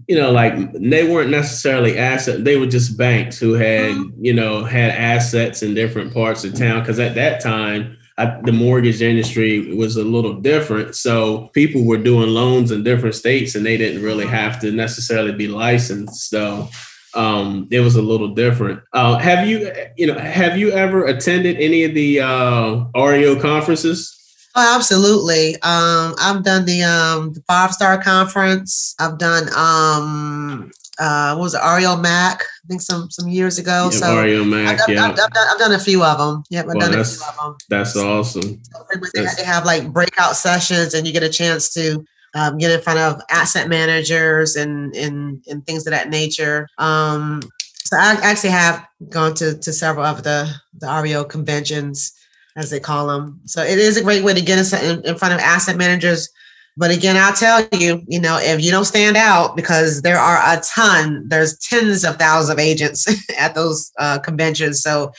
[0.08, 4.24] you know, like they weren't necessarily assets; they were just banks who had, mm-hmm.
[4.24, 6.80] you know, had assets in different parts of town.
[6.80, 10.94] Because at that time, I, the mortgage industry was a little different.
[10.94, 15.32] So people were doing loans in different states and they didn't really have to necessarily
[15.32, 16.28] be licensed.
[16.28, 16.68] So
[17.14, 18.82] um, it was a little different.
[18.92, 24.18] Uh, have you, you know, have you ever attended any of the uh, REO conferences?
[24.54, 25.54] Oh, absolutely.
[25.62, 28.94] Um, I've done the um, the five star conference.
[28.98, 32.42] I've done um, uh, what was it, REO Mac?
[32.42, 33.88] I think some some years ago.
[33.92, 35.04] Yeah, so REO Mac, I've, yeah.
[35.04, 36.44] I've, I've, done, I've done a few of them.
[36.50, 37.56] Yep, I've well, done a few of them.
[37.68, 38.62] That's awesome.
[38.62, 42.70] So they, they have like breakout sessions, and you get a chance to um, get
[42.70, 46.68] in front of asset managers and and and things of that nature.
[46.78, 47.42] Um,
[47.84, 52.12] so I actually have gone to to several of the the REO conventions,
[52.56, 53.40] as they call them.
[53.46, 56.28] So it is a great way to get in, in front of asset managers
[56.76, 60.38] but again, I'll tell you, you know, if you don't stand out, because there are
[60.38, 63.06] a ton, there's tens of thousands of agents
[63.38, 64.82] at those uh, conventions.
[64.82, 65.12] So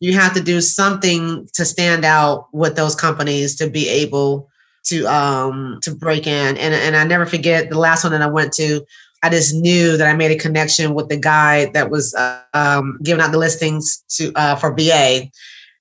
[0.00, 4.48] you have to do something to stand out with those companies to be able
[4.84, 6.56] to um to break in.
[6.56, 8.84] And and I never forget the last one that I went to.
[9.22, 12.98] I just knew that I made a connection with the guy that was uh, um,
[13.02, 15.30] giving out the listings to uh, for BA.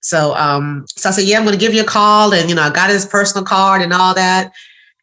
[0.02, 2.56] So um, so I said, yeah, I'm going to give you a call, and you
[2.56, 4.54] know, I got his personal card and all that.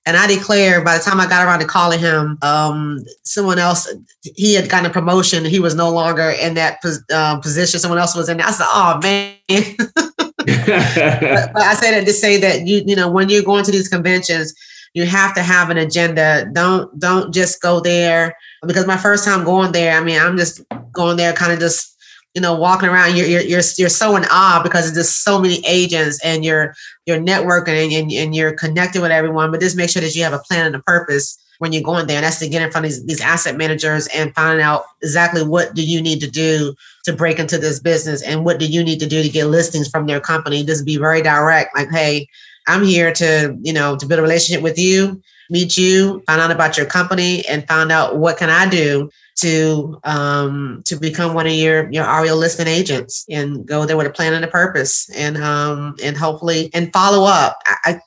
[0.04, 3.88] And I declare by the time I got around to calling him, um, someone else,
[4.34, 5.44] he had gotten a promotion.
[5.44, 6.80] He was no longer in that
[7.12, 7.78] uh, position.
[7.78, 8.46] Someone else was in there.
[8.46, 9.36] I said, oh, man.
[9.48, 13.70] but, but I say that to say that, you, you know, when you're going to
[13.70, 14.54] these conventions,
[14.94, 16.46] you have to have an agenda.
[16.52, 18.36] Don't don't just go there
[18.66, 20.60] because my first time going there, I mean, I'm just
[20.92, 21.91] going there kind of just
[22.34, 25.62] you know, walking around, you're, you're, you're, you're so in awe because there's so many
[25.66, 26.74] agents and you're,
[27.06, 30.32] you're networking and, and you're connected with everyone, but just make sure that you have
[30.32, 32.16] a plan and a purpose when you're going there.
[32.16, 35.44] And that's to get in front of these, these asset managers and find out exactly
[35.44, 36.74] what do you need to do
[37.04, 39.88] to break into this business and what do you need to do to get listings
[39.88, 40.64] from their company.
[40.64, 41.76] Just be very direct.
[41.76, 42.28] Like, hey,
[42.66, 46.50] I'm here to, you know, to build a relationship with you, meet you, find out
[46.50, 49.10] about your company and find out what can I do
[49.40, 54.06] to um, to become one of your your REO listing agents and go there with
[54.06, 57.58] a plan and a purpose and um, and hopefully and follow up.
[57.66, 58.00] I,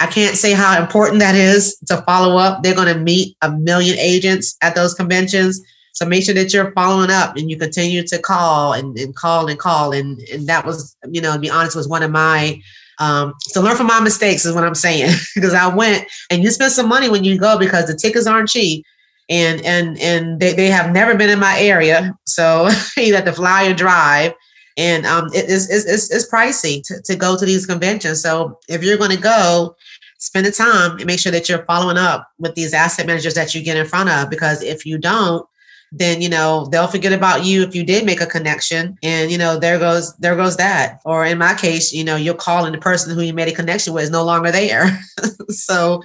[0.00, 2.62] I can't say how important that is to follow up.
[2.62, 5.60] They're going to meet a million agents at those conventions.
[5.92, 9.48] So make sure that you're following up and you continue to call and, and call
[9.48, 9.92] and call.
[9.92, 12.62] And, and that was, you know, to be honest, was one of my
[13.00, 15.12] um, to learn from my mistakes is what I'm saying.
[15.34, 18.48] because I went and you spend some money when you go because the tickets aren't
[18.48, 18.84] cheap
[19.30, 23.32] and and and they, they have never been in my area so you have to
[23.32, 24.34] fly or drive
[24.76, 28.58] and um, it is it's, it's, it's pricey to, to go to these conventions so
[28.68, 29.74] if you're going to go
[30.18, 33.54] spend the time and make sure that you're following up with these asset managers that
[33.54, 35.46] you get in front of because if you don't
[35.92, 38.98] then you know they'll forget about you if you did make a connection.
[39.02, 41.00] And you know there goes there goes that.
[41.04, 43.92] Or in my case you know you're calling the person who you made a connection
[43.92, 44.98] with is no longer there.
[45.50, 46.00] So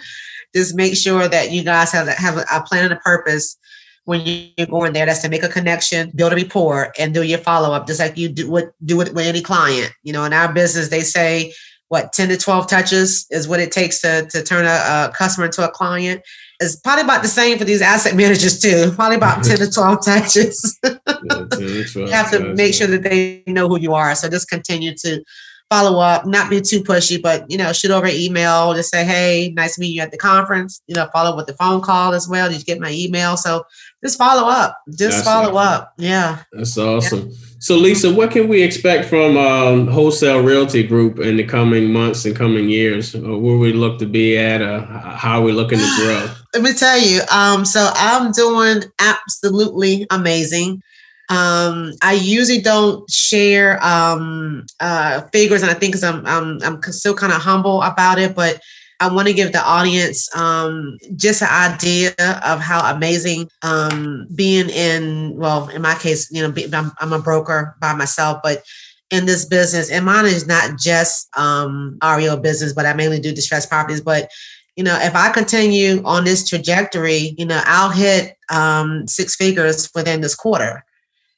[0.55, 3.57] just make sure that you guys have have a plan and a purpose
[4.05, 5.05] when you're going there.
[5.05, 8.27] That's to make a connection build a rapport and do your follow-up just like you
[8.29, 9.91] do what do it with any client.
[10.01, 11.53] You know in our business they say
[11.89, 15.45] what 10 to 12 touches is what it takes to, to turn a, a customer
[15.45, 16.23] into a client
[16.59, 18.91] it's probably about the same for these asset managers too.
[18.95, 20.79] Probably about 10 to 12 touches.
[20.83, 20.97] yeah,
[21.51, 24.15] 12 you have to make sure that they know who you are.
[24.15, 25.23] So just continue to
[25.69, 29.51] follow up, not be too pushy, but you know, shoot over email, just say, hey,
[29.55, 30.81] nice to meet you at the conference.
[30.87, 32.49] You know, follow up with the phone call as well.
[32.49, 33.35] Did you get my email?
[33.35, 33.65] So
[34.03, 34.79] just follow up.
[34.89, 35.81] Just That's follow awesome.
[35.81, 35.93] up.
[35.97, 36.43] Yeah.
[36.53, 37.29] That's awesome.
[37.29, 37.35] Yeah.
[37.59, 42.25] So, Lisa, what can we expect from um, Wholesale Realty Group in the coming months
[42.25, 43.15] and coming years?
[43.15, 44.61] Or where we look to be at?
[44.61, 44.85] Uh,
[45.15, 46.29] how are we looking to grow?
[46.55, 47.19] Let me tell you.
[47.29, 50.81] Um, so, I'm doing absolutely amazing.
[51.27, 56.81] Um, I usually don't share um, uh, figures, and I think because I'm, I'm I'm
[56.93, 58.61] still kind of humble about it, but
[59.01, 62.11] I want to give the audience um, just an idea
[62.45, 67.19] of how amazing um, being in, well, in my case, you know, I'm, I'm, a
[67.19, 68.63] broker by myself, but
[69.11, 73.35] in this business, and mine is not just um, REO business, but I mainly do
[73.35, 73.99] distressed properties.
[73.99, 74.29] But,
[74.75, 79.89] you know, if I continue on this trajectory, you know, I'll hit um, six figures
[79.95, 80.83] within this quarter.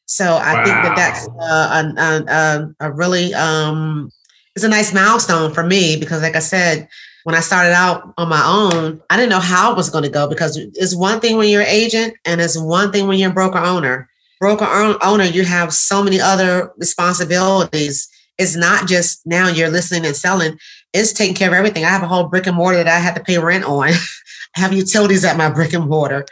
[0.06, 0.64] So I wow.
[0.64, 4.12] think that that's uh, a, a, a really, um,
[4.56, 6.88] it's a nice milestone for me because, like I said,
[7.26, 10.10] when I started out on my own, I didn't know how it was going to
[10.10, 13.32] go because it's one thing when you're an agent and it's one thing when you're
[13.32, 14.10] a broker owner.
[14.40, 14.66] Broker
[15.04, 18.08] owner, you have so many other responsibilities.
[18.38, 20.58] It's not just now you're listening and selling,
[20.98, 21.86] it's taking care of everything.
[21.86, 23.90] I have a whole brick and mortar that I have to pay rent on.
[24.56, 26.26] I have utilities at my brick and mortar.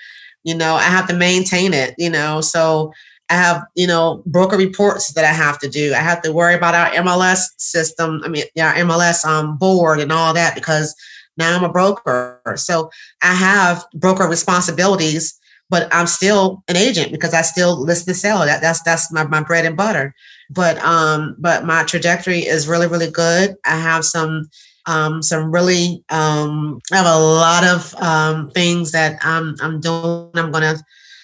[0.43, 2.41] You know, I have to maintain it, you know.
[2.41, 2.93] So
[3.29, 5.93] I have, you know, broker reports that I have to do.
[5.93, 8.21] I have to worry about our MLS system.
[8.23, 10.95] I mean, our MLS um, board and all that because
[11.37, 12.39] now I'm a broker.
[12.55, 12.89] So
[13.23, 15.37] I have broker responsibilities,
[15.69, 18.45] but I'm still an agent because I still list and sell.
[18.45, 20.13] That that's that's my, my bread and butter.
[20.49, 23.55] But um, but my trajectory is really, really good.
[23.65, 24.49] I have some
[24.85, 30.29] um, some really um, I have a lot of um, things that I'm I'm doing.
[30.35, 30.77] I'm gonna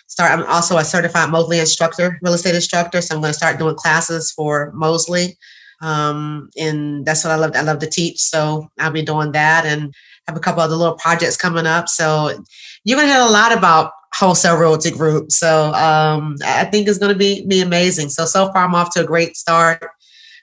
[0.08, 0.32] start.
[0.32, 3.02] I'm also a certified Mosley instructor, real estate instructor.
[3.02, 5.38] So I'm to start doing classes for Mosley.
[5.82, 7.56] Um, and that's what I love.
[7.56, 8.20] I love to teach.
[8.20, 9.94] So I'll be doing that and
[10.28, 11.90] have a couple other little projects coming up.
[11.90, 12.32] So
[12.84, 15.32] you're to hear a lot about wholesale realty group.
[15.32, 18.10] So um, I think it's going to be, be amazing.
[18.10, 19.84] So, so far I'm off to a great start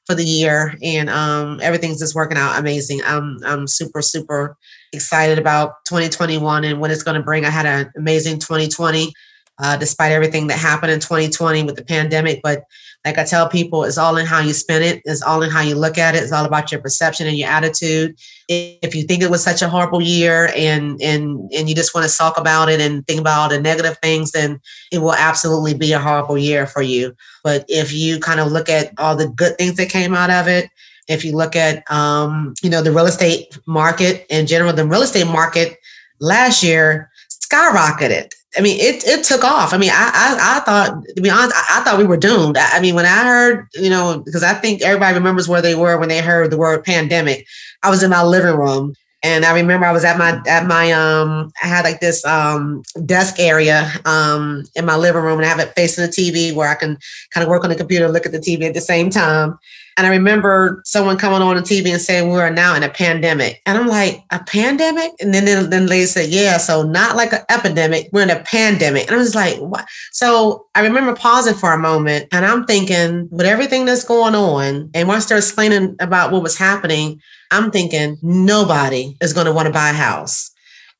[0.06, 3.02] for the year and um, everything's just working out amazing.
[3.04, 4.56] I'm, I'm super, super
[4.92, 7.44] excited about 2021 and what it's going to bring.
[7.44, 9.12] I had an amazing 2020
[9.60, 12.40] uh, despite everything that happened in 2020 with the pandemic.
[12.42, 12.62] But
[13.08, 15.00] like I tell people, it's all in how you spend it.
[15.06, 16.22] It's all in how you look at it.
[16.22, 18.18] It's all about your perception and your attitude.
[18.48, 22.08] If you think it was such a horrible year and and and you just want
[22.08, 24.60] to talk about it and think about all the negative things, then
[24.92, 27.16] it will absolutely be a horrible year for you.
[27.42, 30.46] But if you kind of look at all the good things that came out of
[30.46, 30.68] it,
[31.08, 35.02] if you look at um, you know the real estate market in general, the real
[35.02, 35.78] estate market
[36.20, 38.32] last year skyrocketed.
[38.56, 39.74] I mean, it it took off.
[39.74, 42.56] I mean, I I, I thought to be honest, I, I, thought we were doomed.
[42.56, 45.74] I, I mean, when I heard, you know, because I think everybody remembers where they
[45.74, 47.46] were when they heard the word pandemic.
[47.82, 50.92] I was in my living room and I remember I was at my at my
[50.92, 55.48] um I had like this um desk area um in my living room and I
[55.48, 56.98] have it facing the TV where I can
[57.34, 59.58] kind of work on the computer, look at the TV at the same time.
[59.98, 62.88] And I remember someone coming on the TV and saying we are now in a
[62.88, 63.60] pandemic.
[63.66, 65.10] And I'm like, a pandemic?
[65.20, 68.38] And then then, then they said, yeah, so not like an epidemic, we're in a
[68.44, 69.08] pandemic.
[69.08, 69.86] And I was like, what?
[70.12, 74.88] So I remember pausing for a moment and I'm thinking, with everything that's going on,
[74.94, 77.20] and once they're explaining about what was happening,
[77.50, 80.48] I'm thinking nobody is going to want to buy a house.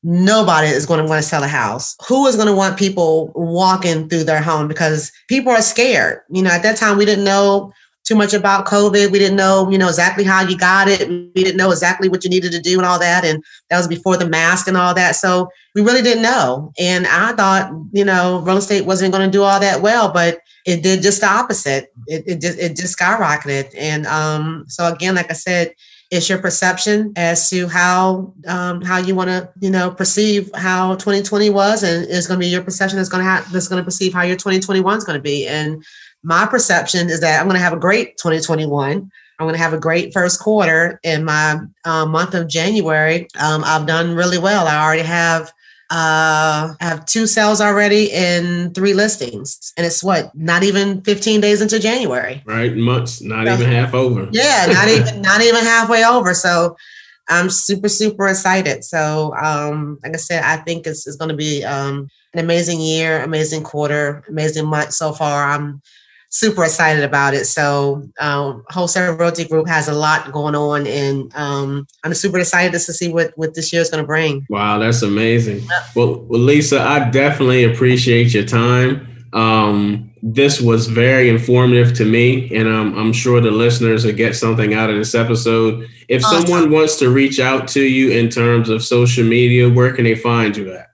[0.03, 1.95] Nobody is going to want to sell a house.
[2.07, 6.19] Who is going to want people walking through their home because people are scared?
[6.29, 7.71] You know, at that time, we didn't know
[8.09, 9.11] too much about COVID.
[9.11, 11.07] We didn't know, you know, exactly how you got it.
[11.07, 13.23] We didn't know exactly what you needed to do and all that.
[13.23, 15.15] And that was before the mask and all that.
[15.15, 16.73] So we really didn't know.
[16.79, 20.39] And I thought, you know, real estate wasn't going to do all that well, but
[20.65, 21.93] it did just the opposite.
[22.07, 23.75] It, it just it just skyrocketed.
[23.77, 25.75] And um, so again, like I said,
[26.09, 30.95] it's your perception as to how um, how you want to you know perceive how
[30.95, 33.79] 2020 was, and it's going to be your perception that's going to have that's going
[33.79, 35.47] to perceive how your 2021 is going to be.
[35.47, 35.83] And
[36.23, 39.11] my perception is that I'm going to have a great 2021.
[39.39, 43.27] I'm going to have a great first quarter in my uh, month of January.
[43.39, 44.67] Um, I've done really well.
[44.67, 45.51] I already have
[45.91, 51.41] Uh, I have two sales already and three listings, and it's what not even 15
[51.41, 52.43] days into January.
[52.45, 54.29] Right, months, not so, even half over.
[54.31, 56.35] Yeah, not even not even halfway over.
[56.35, 56.77] So
[57.27, 58.83] I'm super super excited.
[58.83, 62.81] So um, like I said, I think it's, it's going to be um, an amazing
[62.81, 65.49] year, amazing quarter, amazing month so far.
[65.49, 65.81] I'm
[66.29, 67.45] super excited about it.
[67.45, 72.71] So, um, Wholesale Realty Group has a lot going on, and um, I'm super excited
[72.71, 74.45] to see what what this year is going to bring.
[74.49, 75.59] Wow, that's amazing.
[75.59, 75.95] Yep.
[75.95, 79.07] Well, well, Lisa, I definitely appreciate your time.
[79.33, 84.35] Um, this was very informative to me, and I'm, I'm sure the listeners will get
[84.35, 85.87] something out of this episode.
[86.07, 86.47] If awesome.
[86.47, 90.15] someone wants to reach out to you in terms of social media, where can they
[90.15, 90.89] find you at?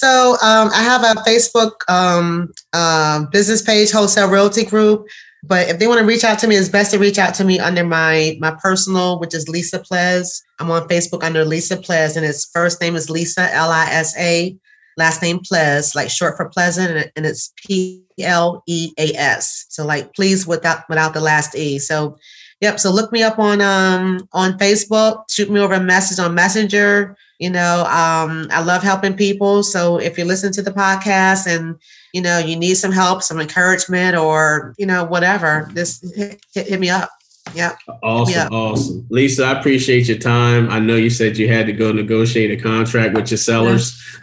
[0.00, 5.06] So um, I have a Facebook um, uh, business page, Wholesale Realty Group.
[5.42, 7.44] But if they want to reach out to me, it's best to reach out to
[7.44, 10.42] me under my my personal, which is Lisa Pleas.
[10.58, 14.16] I'm on Facebook under Lisa Pleas, and his first name is Lisa L I S
[14.16, 14.56] A,
[14.96, 19.66] last name Pleas, like short for pleasant, and it's P L E A S.
[19.68, 21.78] So like please without without the last e.
[21.78, 22.16] So
[22.62, 22.78] Yep.
[22.78, 25.24] So look me up on um on Facebook.
[25.30, 27.16] Shoot me over a message on Messenger.
[27.40, 29.62] You know, um, I love helping people.
[29.62, 31.78] So if you listen to the podcast and
[32.12, 36.68] you know you need some help, some encouragement, or you know whatever, just hit, hit,
[36.68, 37.08] hit me up.
[37.54, 37.76] Yeah.
[38.02, 38.52] Awesome.
[38.52, 39.06] Awesome.
[39.10, 40.70] Lisa, I appreciate your time.
[40.70, 43.92] I know you said you had to go negotiate a contract with your sellers.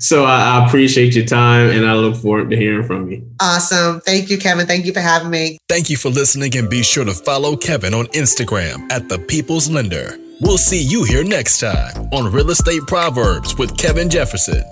[0.00, 3.30] so I, I, appreciate your time and I look forward to hearing from you.
[3.40, 4.00] Awesome.
[4.00, 4.66] Thank you, Kevin.
[4.66, 5.58] Thank you for having me.
[5.68, 9.68] Thank you for listening and be sure to follow Kevin on Instagram at The People's
[9.68, 10.18] Lender.
[10.40, 14.64] We'll see you here next time on Real Estate Proverbs with Kevin Jefferson.